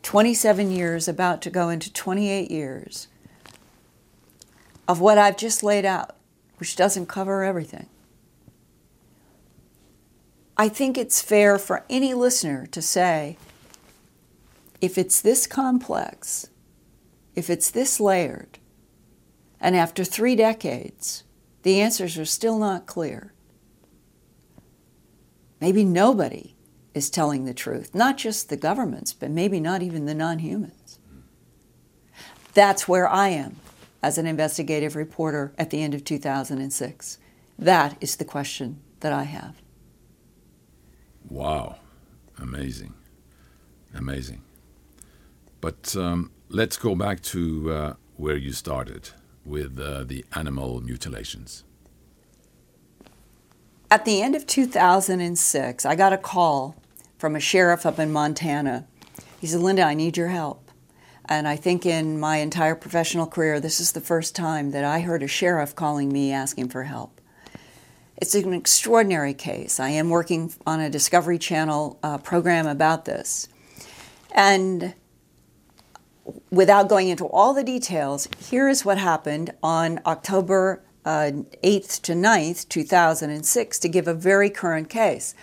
[0.03, 3.07] 27 years, about to go into 28 years
[4.87, 6.15] of what I've just laid out,
[6.57, 7.87] which doesn't cover everything.
[10.57, 13.37] I think it's fair for any listener to say
[14.79, 16.47] if it's this complex,
[17.35, 18.59] if it's this layered,
[19.59, 21.23] and after three decades,
[21.63, 23.33] the answers are still not clear,
[25.59, 26.55] maybe nobody
[26.93, 30.99] is telling the truth, not just the governments, but maybe not even the non humans.
[32.53, 33.57] That's where I am
[34.05, 37.17] as an investigative reporter at the end of 2006?
[37.57, 39.55] That is the question that I have.
[41.27, 41.77] Wow.
[42.37, 42.93] Amazing.
[43.95, 44.43] Amazing.
[45.59, 49.09] But um, let's go back to uh, where you started
[49.43, 51.63] with uh, the animal mutilations.
[53.91, 56.75] At the end of 2006, I got a call
[57.17, 58.87] from a sheriff up in Montana.
[59.39, 60.71] He said, Linda, I need your help.
[61.25, 65.01] And I think in my entire professional career, this is the first time that I
[65.01, 67.21] heard a sheriff calling me asking for help.
[68.17, 69.79] It's an extraordinary case.
[69.79, 73.47] I am working on a Discovery Channel uh, program about this.
[74.31, 74.93] And
[76.49, 81.31] without going into all the details, here is what happened on October uh,
[81.63, 85.35] 8th to 9th, 2006, to give a very current case.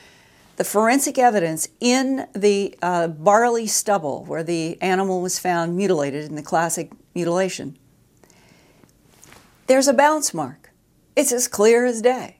[0.56, 6.34] The forensic evidence in the uh, barley stubble where the animal was found mutilated in
[6.34, 7.78] the classic mutilation,
[9.66, 10.70] there's a bounce mark.
[11.16, 12.36] It's as clear as day.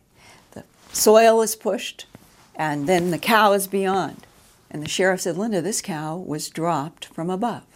[0.53, 2.07] The soil is pushed,
[2.55, 4.27] and then the cow is beyond.
[4.71, 7.72] And the sheriff said, Linda, this cow was dropped from above.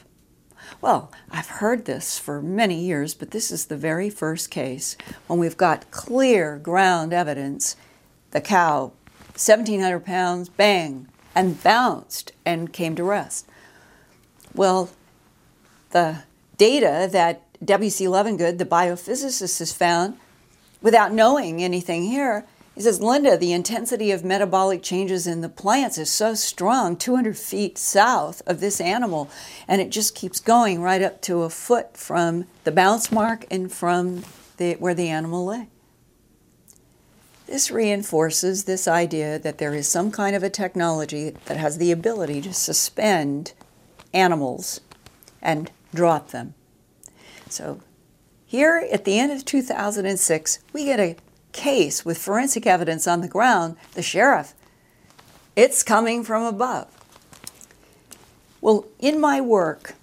[0.80, 4.96] Well, I've heard this for many years, but this is the very first case
[5.26, 7.76] when we've got clear ground evidence
[8.32, 8.92] the cow,
[9.32, 13.46] 1,700 pounds, bang, and bounced and came to rest.
[14.54, 14.90] Well,
[15.90, 16.24] the
[16.58, 18.04] data that W.C.
[18.04, 20.18] Levengood, the biophysicist, has found
[20.82, 22.44] without knowing anything here
[22.76, 27.34] he says, Linda, the intensity of metabolic changes in the plants is so strong, 200
[27.34, 29.30] feet south of this animal,
[29.66, 33.72] and it just keeps going right up to a foot from the bounce mark and
[33.72, 34.24] from
[34.58, 35.68] the, where the animal lay.
[37.46, 41.92] This reinforces this idea that there is some kind of a technology that has the
[41.92, 43.54] ability to suspend
[44.12, 44.82] animals
[45.40, 46.52] and drop them.
[47.48, 47.80] So,
[48.44, 51.16] here at the end of 2006, we get a
[51.56, 54.54] case with forensic evidence on the ground, the sheriff,
[55.56, 56.86] it's coming from above.
[58.60, 59.94] Well, in my work,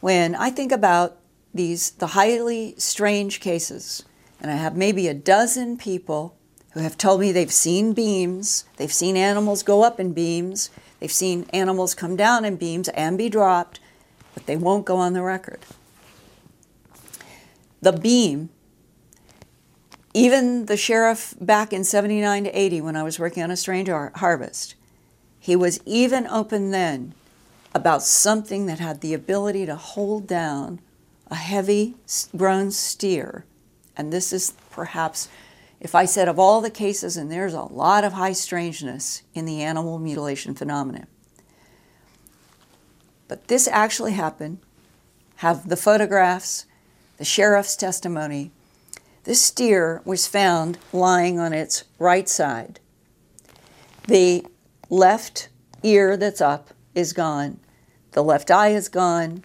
[0.00, 1.16] when I think about
[1.52, 4.04] these the highly strange cases,
[4.40, 6.36] and I have maybe a dozen people
[6.72, 10.70] who have told me they've seen beams, they've seen animals go up in beams,
[11.00, 13.80] they've seen animals come down in beams and be dropped,
[14.34, 15.60] but they won't go on the record.
[17.80, 18.50] The beam
[20.14, 23.88] even the sheriff back in 79 to 80, when I was working on a strange
[23.88, 24.76] harvest,
[25.40, 27.14] he was even open then
[27.74, 30.80] about something that had the ability to hold down
[31.26, 31.96] a heavy
[32.36, 33.44] grown steer.
[33.96, 35.28] And this is perhaps,
[35.80, 39.44] if I said of all the cases, and there's a lot of high strangeness in
[39.44, 41.08] the animal mutilation phenomenon.
[43.26, 44.58] But this actually happened,
[45.36, 46.66] have the photographs,
[47.16, 48.52] the sheriff's testimony,
[49.24, 52.78] this steer was found lying on its right side.
[54.06, 54.44] The
[54.90, 55.48] left
[55.82, 57.58] ear that's up is gone.
[58.12, 59.42] The left eye is gone.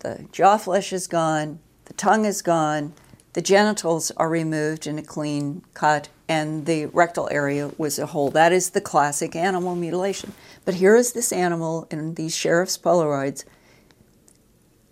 [0.00, 1.60] The jaw flesh is gone.
[1.86, 2.92] The tongue is gone.
[3.32, 8.30] The genitals are removed in a clean cut, and the rectal area was a hole.
[8.30, 10.34] That is the classic animal mutilation.
[10.66, 13.44] But here is this animal in these sheriff's Polaroids.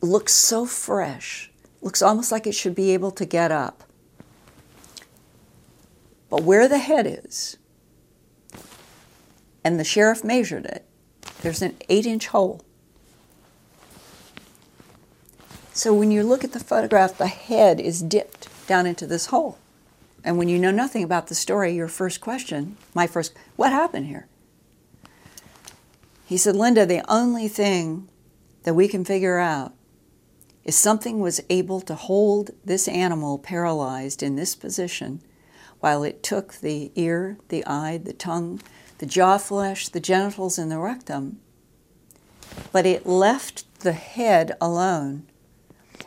[0.01, 1.51] Looks so fresh.
[1.82, 3.84] Looks almost like it should be able to get up.
[6.31, 7.59] But where the head is,
[9.64, 10.87] and the sheriff measured it,
[11.43, 12.62] there's an eight inch hole.
[15.72, 19.59] So when you look at the photograph, the head is dipped down into this hole.
[20.22, 24.07] And when you know nothing about the story, your first question, my first, what happened
[24.07, 24.26] here?
[26.26, 28.09] He said, Linda, the only thing
[28.64, 29.72] that we can figure out
[30.64, 35.22] is something was able to hold this animal paralyzed in this position
[35.81, 38.61] while it took the ear, the eye, the tongue,
[38.99, 41.41] the jaw flesh, the genitals, and the rectum,
[42.72, 45.26] but it left the head alone.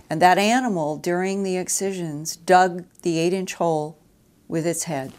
[0.09, 3.97] And that animal, during the excisions, dug the eight inch hole
[4.47, 5.11] with its head.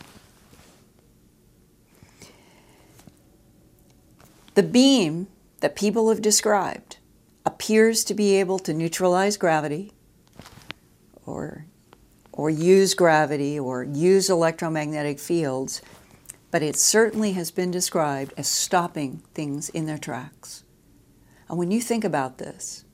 [4.55, 5.27] The beam
[5.61, 6.99] that people have described
[7.45, 9.93] appears to be able to neutralize gravity
[11.27, 11.67] or
[12.37, 15.81] or use gravity or use electromagnetic fields,
[16.51, 20.65] but it certainly has been described as stopping things in their tracks.
[21.49, 22.85] And when you think about this,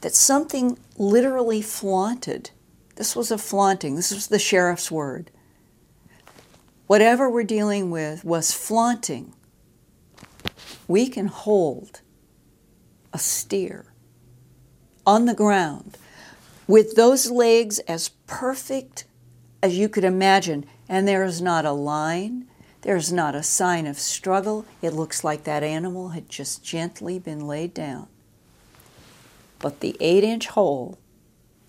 [0.00, 2.50] that something literally flaunted,
[2.96, 5.30] this was a flaunting, this was the sheriff's word.
[6.88, 9.32] Whatever we're dealing with was flaunting.
[10.88, 12.00] We can hold
[13.12, 13.92] a steer
[15.06, 15.96] on the ground
[16.70, 19.04] with those legs as perfect
[19.60, 22.46] as you could imagine, and there is not a line,
[22.82, 24.64] there's not a sign of struggle.
[24.80, 28.06] It looks like that animal had just gently been laid down.
[29.58, 30.98] But the eight inch hole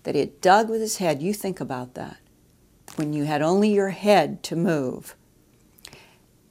[0.04, 2.18] that it dug with his head, you think about that.
[2.94, 5.16] When you had only your head to move,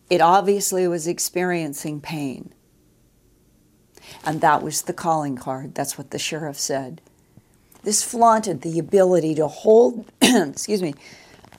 [0.10, 2.54] it obviously was experiencing pain.
[4.26, 5.74] And that was the calling card.
[5.74, 7.02] That's what the sheriff said.
[7.84, 10.94] This flaunted the ability to hold, excuse me,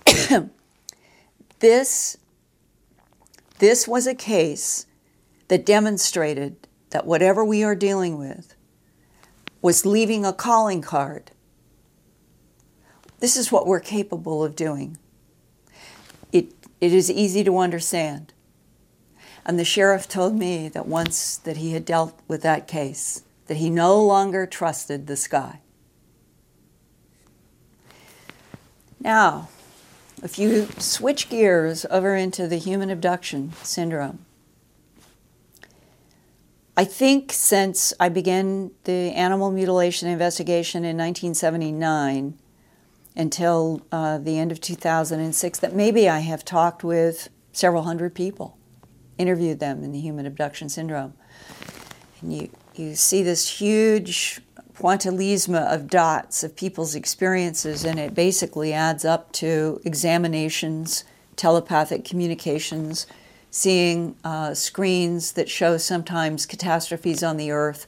[1.58, 2.16] this,
[3.58, 4.86] this was a case
[5.48, 6.56] that demonstrated
[6.90, 8.54] that whatever we are dealing with
[9.60, 11.32] was leaving a calling card.
[13.18, 14.96] This is what we're capable of doing.
[16.32, 18.32] It, it is easy to understand.
[19.44, 23.56] And the sheriff told me that once that he had dealt with that case, that
[23.56, 25.60] he no longer trusted the sky.
[29.02, 29.48] Now,
[30.22, 34.24] if you switch gears over into the human abduction syndrome,
[36.76, 42.38] I think since I began the animal mutilation investigation in 1979
[43.16, 48.56] until uh, the end of 2006, that maybe I have talked with several hundred people,
[49.18, 51.14] interviewed them in the human abduction syndrome.
[52.20, 54.40] And you, you see this huge
[54.74, 61.04] pointillisme of dots of people's experiences, and it basically adds up to examinations,
[61.36, 63.06] telepathic communications,
[63.50, 67.86] seeing uh, screens that show sometimes catastrophes on the earth.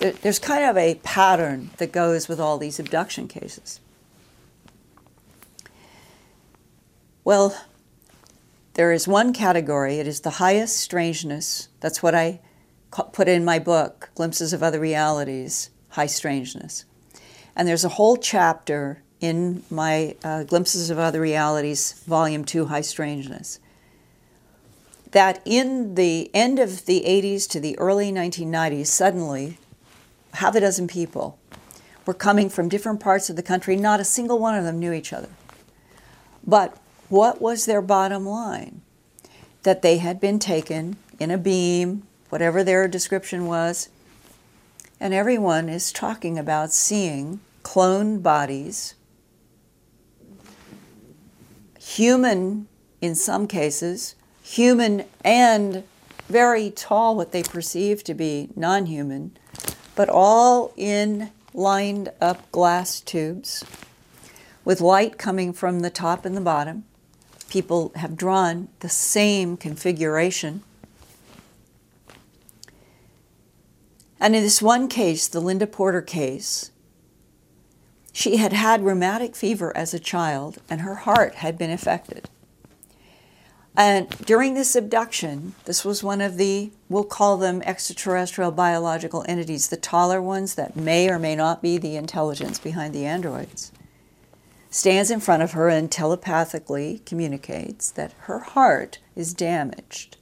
[0.00, 3.80] There's kind of a pattern that goes with all these abduction cases.
[7.22, 7.56] Well,
[8.74, 11.68] there is one category, it is the highest strangeness.
[11.78, 12.40] That's what I
[13.12, 16.84] put in my book, Glimpses of Other Realities high strangeness.
[17.54, 22.80] And there's a whole chapter in my uh, Glimpses of Other Realities, Volume 2, High
[22.80, 23.60] Strangeness,
[25.12, 29.56] that in the end of the 80s to the early 1990s, suddenly,
[30.34, 31.38] half a dozen people
[32.06, 33.76] were coming from different parts of the country.
[33.76, 35.30] Not a single one of them knew each other.
[36.44, 36.76] But
[37.08, 38.82] what was their bottom line?
[39.62, 43.88] That they had been taken in a beam, whatever their description was,
[45.04, 48.94] and everyone is talking about seeing cloned bodies,
[51.78, 52.66] human
[53.02, 55.84] in some cases, human and
[56.30, 59.36] very tall, what they perceive to be non human,
[59.94, 63.62] but all in lined up glass tubes
[64.64, 66.82] with light coming from the top and the bottom.
[67.50, 70.62] People have drawn the same configuration
[74.24, 76.70] And in this one case, the Linda Porter case,
[78.10, 82.30] she had had rheumatic fever as a child and her heart had been affected.
[83.76, 89.68] And during this abduction, this was one of the, we'll call them extraterrestrial biological entities,
[89.68, 93.72] the taller ones that may or may not be the intelligence behind the androids,
[94.70, 100.16] stands in front of her and telepathically communicates that her heart is damaged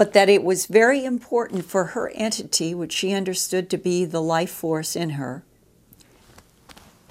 [0.00, 4.22] but that it was very important for her entity, which she understood to be the
[4.22, 5.44] life force in her,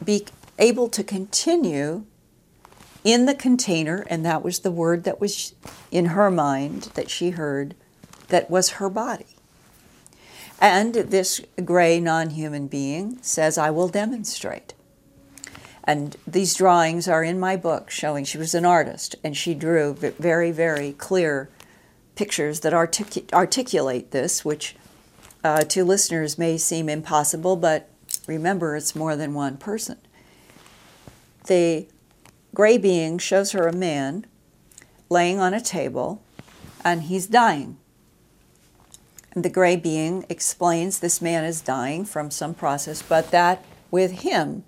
[0.04, 0.26] be
[0.58, 2.04] able to continue
[3.04, 5.54] in the container, and that was the word that was
[5.92, 7.76] in her mind that she heard,
[8.30, 9.36] that was her body.
[10.60, 14.74] And this gray non human being says, I will demonstrate.
[15.84, 19.94] And these drawings are in my book showing she was an artist and she drew
[19.94, 21.50] very, very clear
[22.20, 24.76] pictures that artic- articulate this, which
[25.42, 27.88] uh, to listeners may seem impossible, but
[28.28, 29.98] remember it's more than one person.
[31.48, 31.88] The
[32.54, 34.26] gray being shows her a man
[35.10, 36.22] laying on a table
[36.84, 37.78] and he's dying.
[39.32, 44.12] And the gray being explains this man is dying from some process, but that with
[44.24, 44.66] him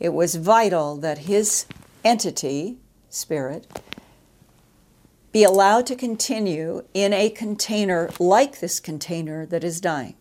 [0.00, 1.66] it was vital that his
[2.02, 2.78] entity,
[3.08, 3.68] spirit,
[5.32, 10.14] be allowed to continue in a container like this container that is dying.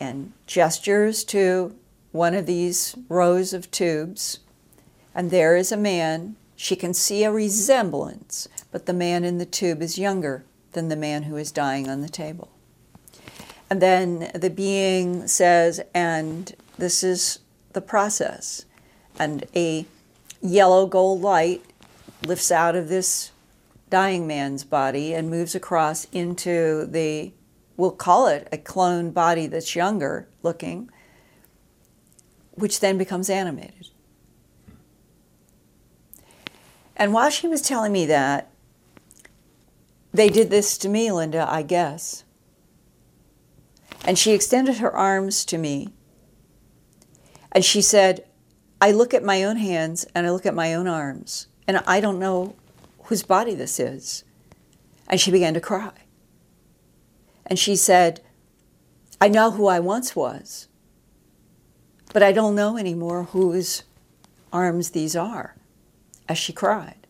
[0.00, 1.74] And gestures to
[2.12, 4.40] one of these rows of tubes,
[5.14, 6.36] and there is a man.
[6.56, 10.96] She can see a resemblance, but the man in the tube is younger than the
[10.96, 12.50] man who is dying on the table.
[13.68, 17.40] And then the being says, and this is
[17.72, 18.64] the process.
[19.18, 19.86] And a
[20.40, 21.64] yellow gold light
[22.26, 23.32] lifts out of this
[23.88, 27.32] dying man's body and moves across into the,
[27.76, 30.90] we'll call it a clone body that's younger looking,
[32.52, 33.88] which then becomes animated.
[36.96, 38.50] And while she was telling me that,
[40.12, 42.24] they did this to me, Linda, I guess.
[44.04, 45.90] And she extended her arms to me.
[47.52, 48.26] And she said,
[48.80, 52.00] I look at my own hands and I look at my own arms, and I
[52.00, 52.54] don't know
[53.06, 54.24] whose body this is.
[55.08, 55.92] And she began to cry.
[57.46, 58.20] And she said,
[59.20, 60.68] I know who I once was,
[62.12, 63.84] but I don't know anymore whose
[64.52, 65.54] arms these are,
[66.28, 67.06] as she cried.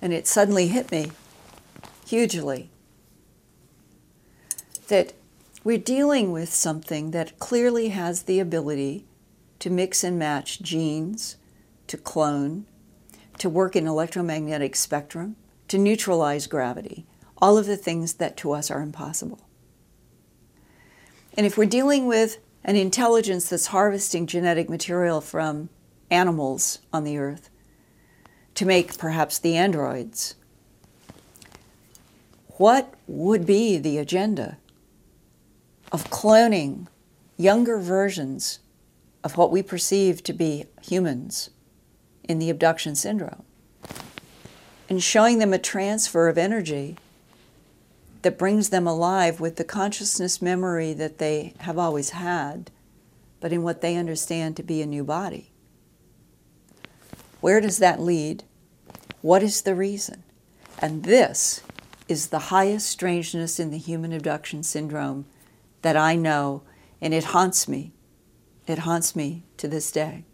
[0.00, 1.10] And it suddenly hit me
[2.06, 2.70] hugely
[4.86, 5.12] that
[5.64, 9.04] we're dealing with something that clearly has the ability
[9.58, 11.36] to mix and match genes,
[11.88, 12.64] to clone,
[13.38, 15.36] to work in electromagnetic spectrum,
[15.68, 17.06] to neutralize gravity,
[17.38, 19.40] all of the things that to us are impossible.
[21.34, 25.68] And if we're dealing with an intelligence that's harvesting genetic material from
[26.10, 27.48] animals on the earth
[28.54, 30.34] to make perhaps the androids,
[32.56, 34.58] what would be the agenda
[35.92, 36.88] of cloning
[37.36, 38.58] younger versions
[39.22, 41.50] of what we perceive to be humans
[42.28, 43.42] in the abduction syndrome
[44.88, 46.96] and showing them a transfer of energy
[48.22, 52.70] that brings them alive with the consciousness memory that they have always had,
[53.40, 55.52] but in what they understand to be a new body.
[57.40, 58.44] Where does that lead?
[59.20, 60.24] What is the reason?
[60.80, 61.62] And this
[62.08, 65.26] is the highest strangeness in the human abduction syndrome
[65.82, 66.62] that I know,
[67.00, 67.92] and it haunts me.
[68.66, 70.24] It haunts me to this day.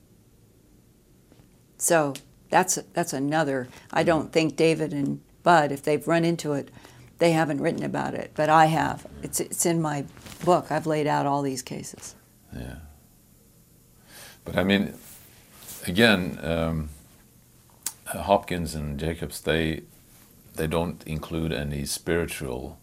[1.84, 2.14] So
[2.48, 3.68] that's that's another.
[3.92, 6.70] I don't think David and Budd, if they've run into it,
[7.18, 9.06] they haven't written about it, but I have.
[9.22, 10.06] It's it's in my
[10.46, 10.72] book.
[10.72, 12.14] I've laid out all these cases.
[12.56, 12.76] Yeah.
[14.46, 14.94] But I mean,
[15.86, 16.88] again, um,
[18.06, 19.82] Hopkins and Jacobs, they
[20.54, 22.78] they don't include any spiritual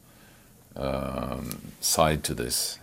[0.76, 2.78] um, side to this.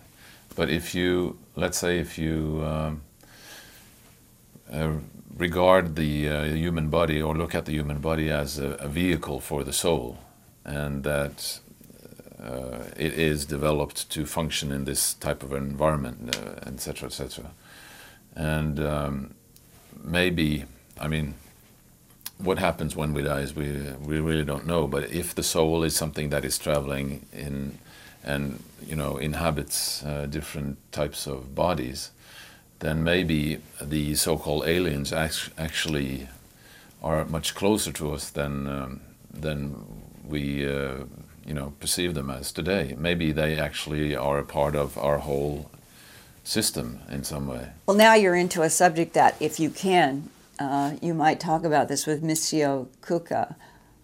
[0.57, 3.03] But if you, let's say, if you um,
[4.73, 4.95] uh,
[5.39, 9.41] regard the uh, human body or look at the human body as a, a vehicle
[9.41, 10.19] for the soul,
[10.65, 11.61] and that
[12.43, 16.37] uh, it is developed to function in this type of environment,
[16.67, 17.51] etc., uh, etc.,
[18.37, 19.35] and um,
[20.05, 20.65] maybe,
[21.01, 21.35] I mean,
[22.39, 23.69] what happens when we die is we
[24.01, 24.87] we really don't know.
[24.87, 27.79] But if the soul is something that is traveling in
[28.23, 32.11] and you know inhabits uh, different types of bodies,
[32.81, 36.29] then maybe the so-called aliens actually
[37.03, 39.01] are much closer to us than um,
[39.33, 39.85] than
[40.25, 41.05] we uh,
[41.47, 42.95] you know perceive them as today.
[42.99, 45.71] Maybe they actually are a part of our whole
[46.45, 47.69] system in some way.
[47.87, 51.89] Well, now you're into a subject that, if you can, uh, you might talk about
[51.89, 53.55] this with Michio Kaku,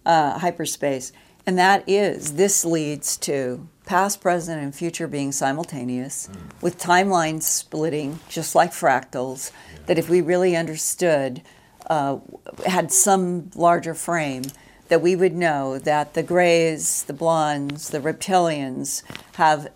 [0.05, 1.11] uh, hyperspace.
[1.47, 6.61] And that is, this leads to past, present, and future being simultaneous, mm.
[6.61, 9.51] with timelines splitting, just like fractals.
[9.51, 9.79] Yeah.
[9.85, 11.43] That if we really understood,
[11.87, 12.17] uh,
[12.65, 14.43] had some larger frame,
[14.87, 19.03] that we would know that the grays, the blondes, the reptilians
[19.35, 19.67] have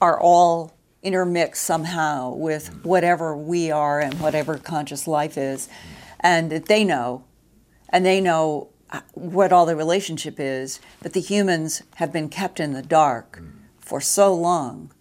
[0.00, 2.84] are all intermixed somehow with mm.
[2.84, 5.68] whatever we are and whatever conscious life is.
[6.24, 7.22] and that they know,
[7.90, 8.68] and they know
[9.12, 13.50] what all the relationship is, but the humans have been kept in the dark mm.
[13.78, 14.92] for so long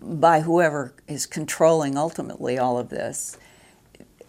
[0.00, 3.36] by whoever is controlling ultimately all of this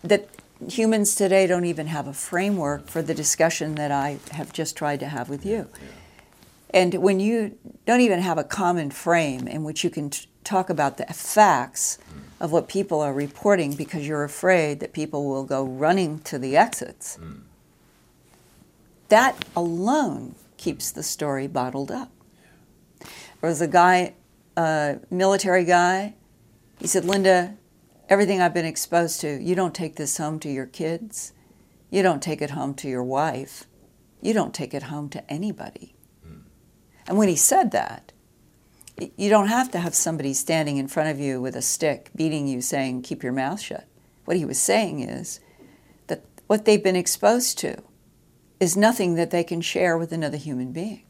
[0.03, 0.28] that
[0.67, 4.99] humans today don't even have a framework for the discussion that I have just tried
[5.01, 5.67] to have with you.
[5.74, 5.88] Yeah.
[6.74, 10.69] And when you don't even have a common frame in which you can t- talk
[10.69, 15.43] about the facts, mm of what people are reporting because you're afraid that people will
[15.43, 17.17] go running to the exits.
[17.22, 17.41] Mm.
[19.12, 22.14] That alone keeps the story bottled up.
[23.01, 24.14] There was a guy,
[24.55, 26.16] a military guy,
[26.80, 27.57] he said, Linda,
[28.07, 31.34] everything I've been exposed to, you don't take this home to your kids,
[31.89, 33.66] you don't take it home to your wife,
[34.22, 35.93] you don't take it home to anybody.
[36.26, 36.43] Mm.
[37.05, 38.14] And when he said that,
[39.18, 42.47] you don't have to have somebody standing in front of you with a stick beating
[42.47, 43.88] you saying, keep your mouth shut.
[44.24, 45.41] What he was saying is
[46.07, 47.84] that what they've been exposed to
[48.62, 51.03] is nothing that they can share with another human being.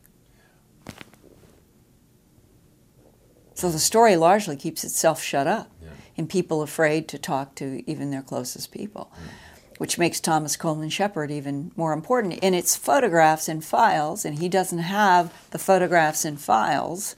[3.54, 5.90] So the story largely keeps itself shut up yeah.
[6.18, 9.78] and people afraid to talk to even their closest people, mm.
[9.78, 12.40] which makes Thomas Coleman Shepard even more important.
[12.40, 17.16] In its photographs and files, and he doesn't have the photographs and files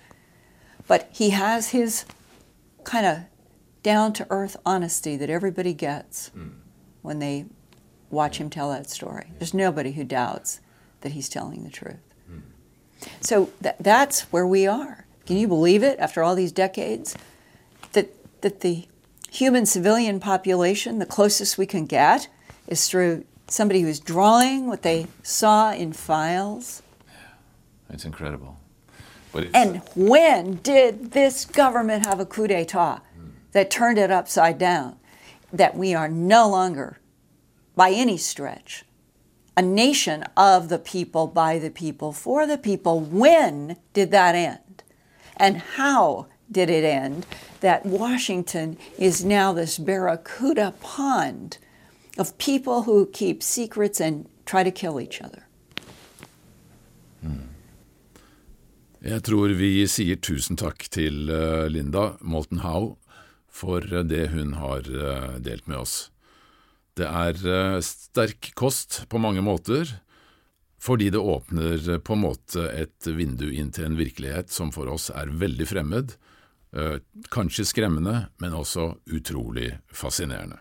[0.88, 2.06] but he has his
[2.84, 3.20] kind of
[3.82, 6.32] down to earth honesty that everybody gets
[7.02, 7.46] when they
[8.14, 9.28] watch him tell that story.
[9.40, 10.62] There's nobody who doubts
[11.02, 12.00] that he's telling the truth.
[12.28, 12.40] Hmm.
[13.22, 15.06] So th- that's where we are.
[15.26, 17.16] Can you believe it after all these decades?
[17.94, 18.88] That, that the
[19.30, 22.28] human civilian population, the closest we can get,
[22.68, 26.82] is through somebody who's drawing what they saw in files.
[27.90, 28.60] It's incredible.
[29.32, 33.30] But it's, And when did this government have a coup d'etat hmm.
[33.52, 34.98] that turned it upside down?
[35.52, 36.98] That we are no longer,
[37.76, 38.86] by any stretch,
[39.56, 43.00] a nation of the people, by the people, for the people.
[43.00, 44.84] When did that end?
[45.38, 47.26] And how did it end
[47.62, 51.58] that Washington is now this barracuda pond
[52.18, 55.44] of people who keep secrets and try to kill each other?
[59.04, 62.94] Jeg tror vi sier tusen takk til eh, Linda Moulton Howe
[63.52, 66.13] for eh, det hun har eh, delt med oss.
[66.98, 69.90] Det er eh, sterk kost på mange måter,
[70.84, 74.92] fordi det åpner eh, på en måte et vindu inn til en virkelighet som for
[74.94, 76.14] oss er veldig fremmed,
[76.78, 77.00] eh,
[77.34, 80.60] kanskje skremmende, men også utrolig fascinerende.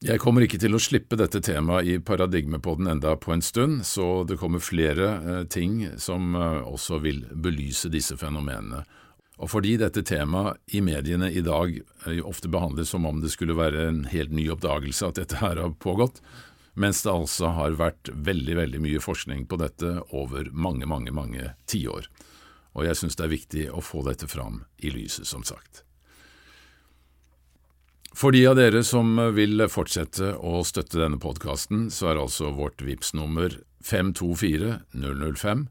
[0.00, 4.22] Jeg kommer ikke til å slippe dette temaet i Paradigmepodden enda på en stund, så
[4.24, 8.80] det kommer flere ting som også vil belyse disse fenomenene.
[9.40, 13.56] Og fordi dette temaet i mediene i dag eh, ofte behandles som om det skulle
[13.56, 16.20] være en helt ny oppdagelse at dette her har pågått,
[16.80, 21.54] mens det altså har vært veldig, veldig mye forskning på dette over mange, mange, mange
[21.70, 22.08] tiår.
[22.76, 25.82] Og jeg syns det er viktig å få dette fram i lyset, som sagt.
[28.14, 32.82] For de av dere som vil fortsette å støtte denne podkasten, så er altså vårt
[32.84, 33.54] VIPS nummer
[33.86, 35.68] 524 005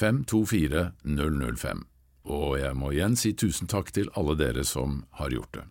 [0.00, 1.89] 524 005.
[2.28, 5.66] Og jeg må igjen si tusen takk til alle dere som har gjort det.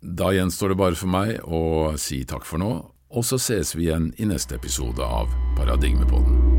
[0.00, 2.72] Da gjenstår det bare for meg å si takk for nå,
[3.06, 6.55] og så ses vi igjen i neste episode av Paradigmepodden.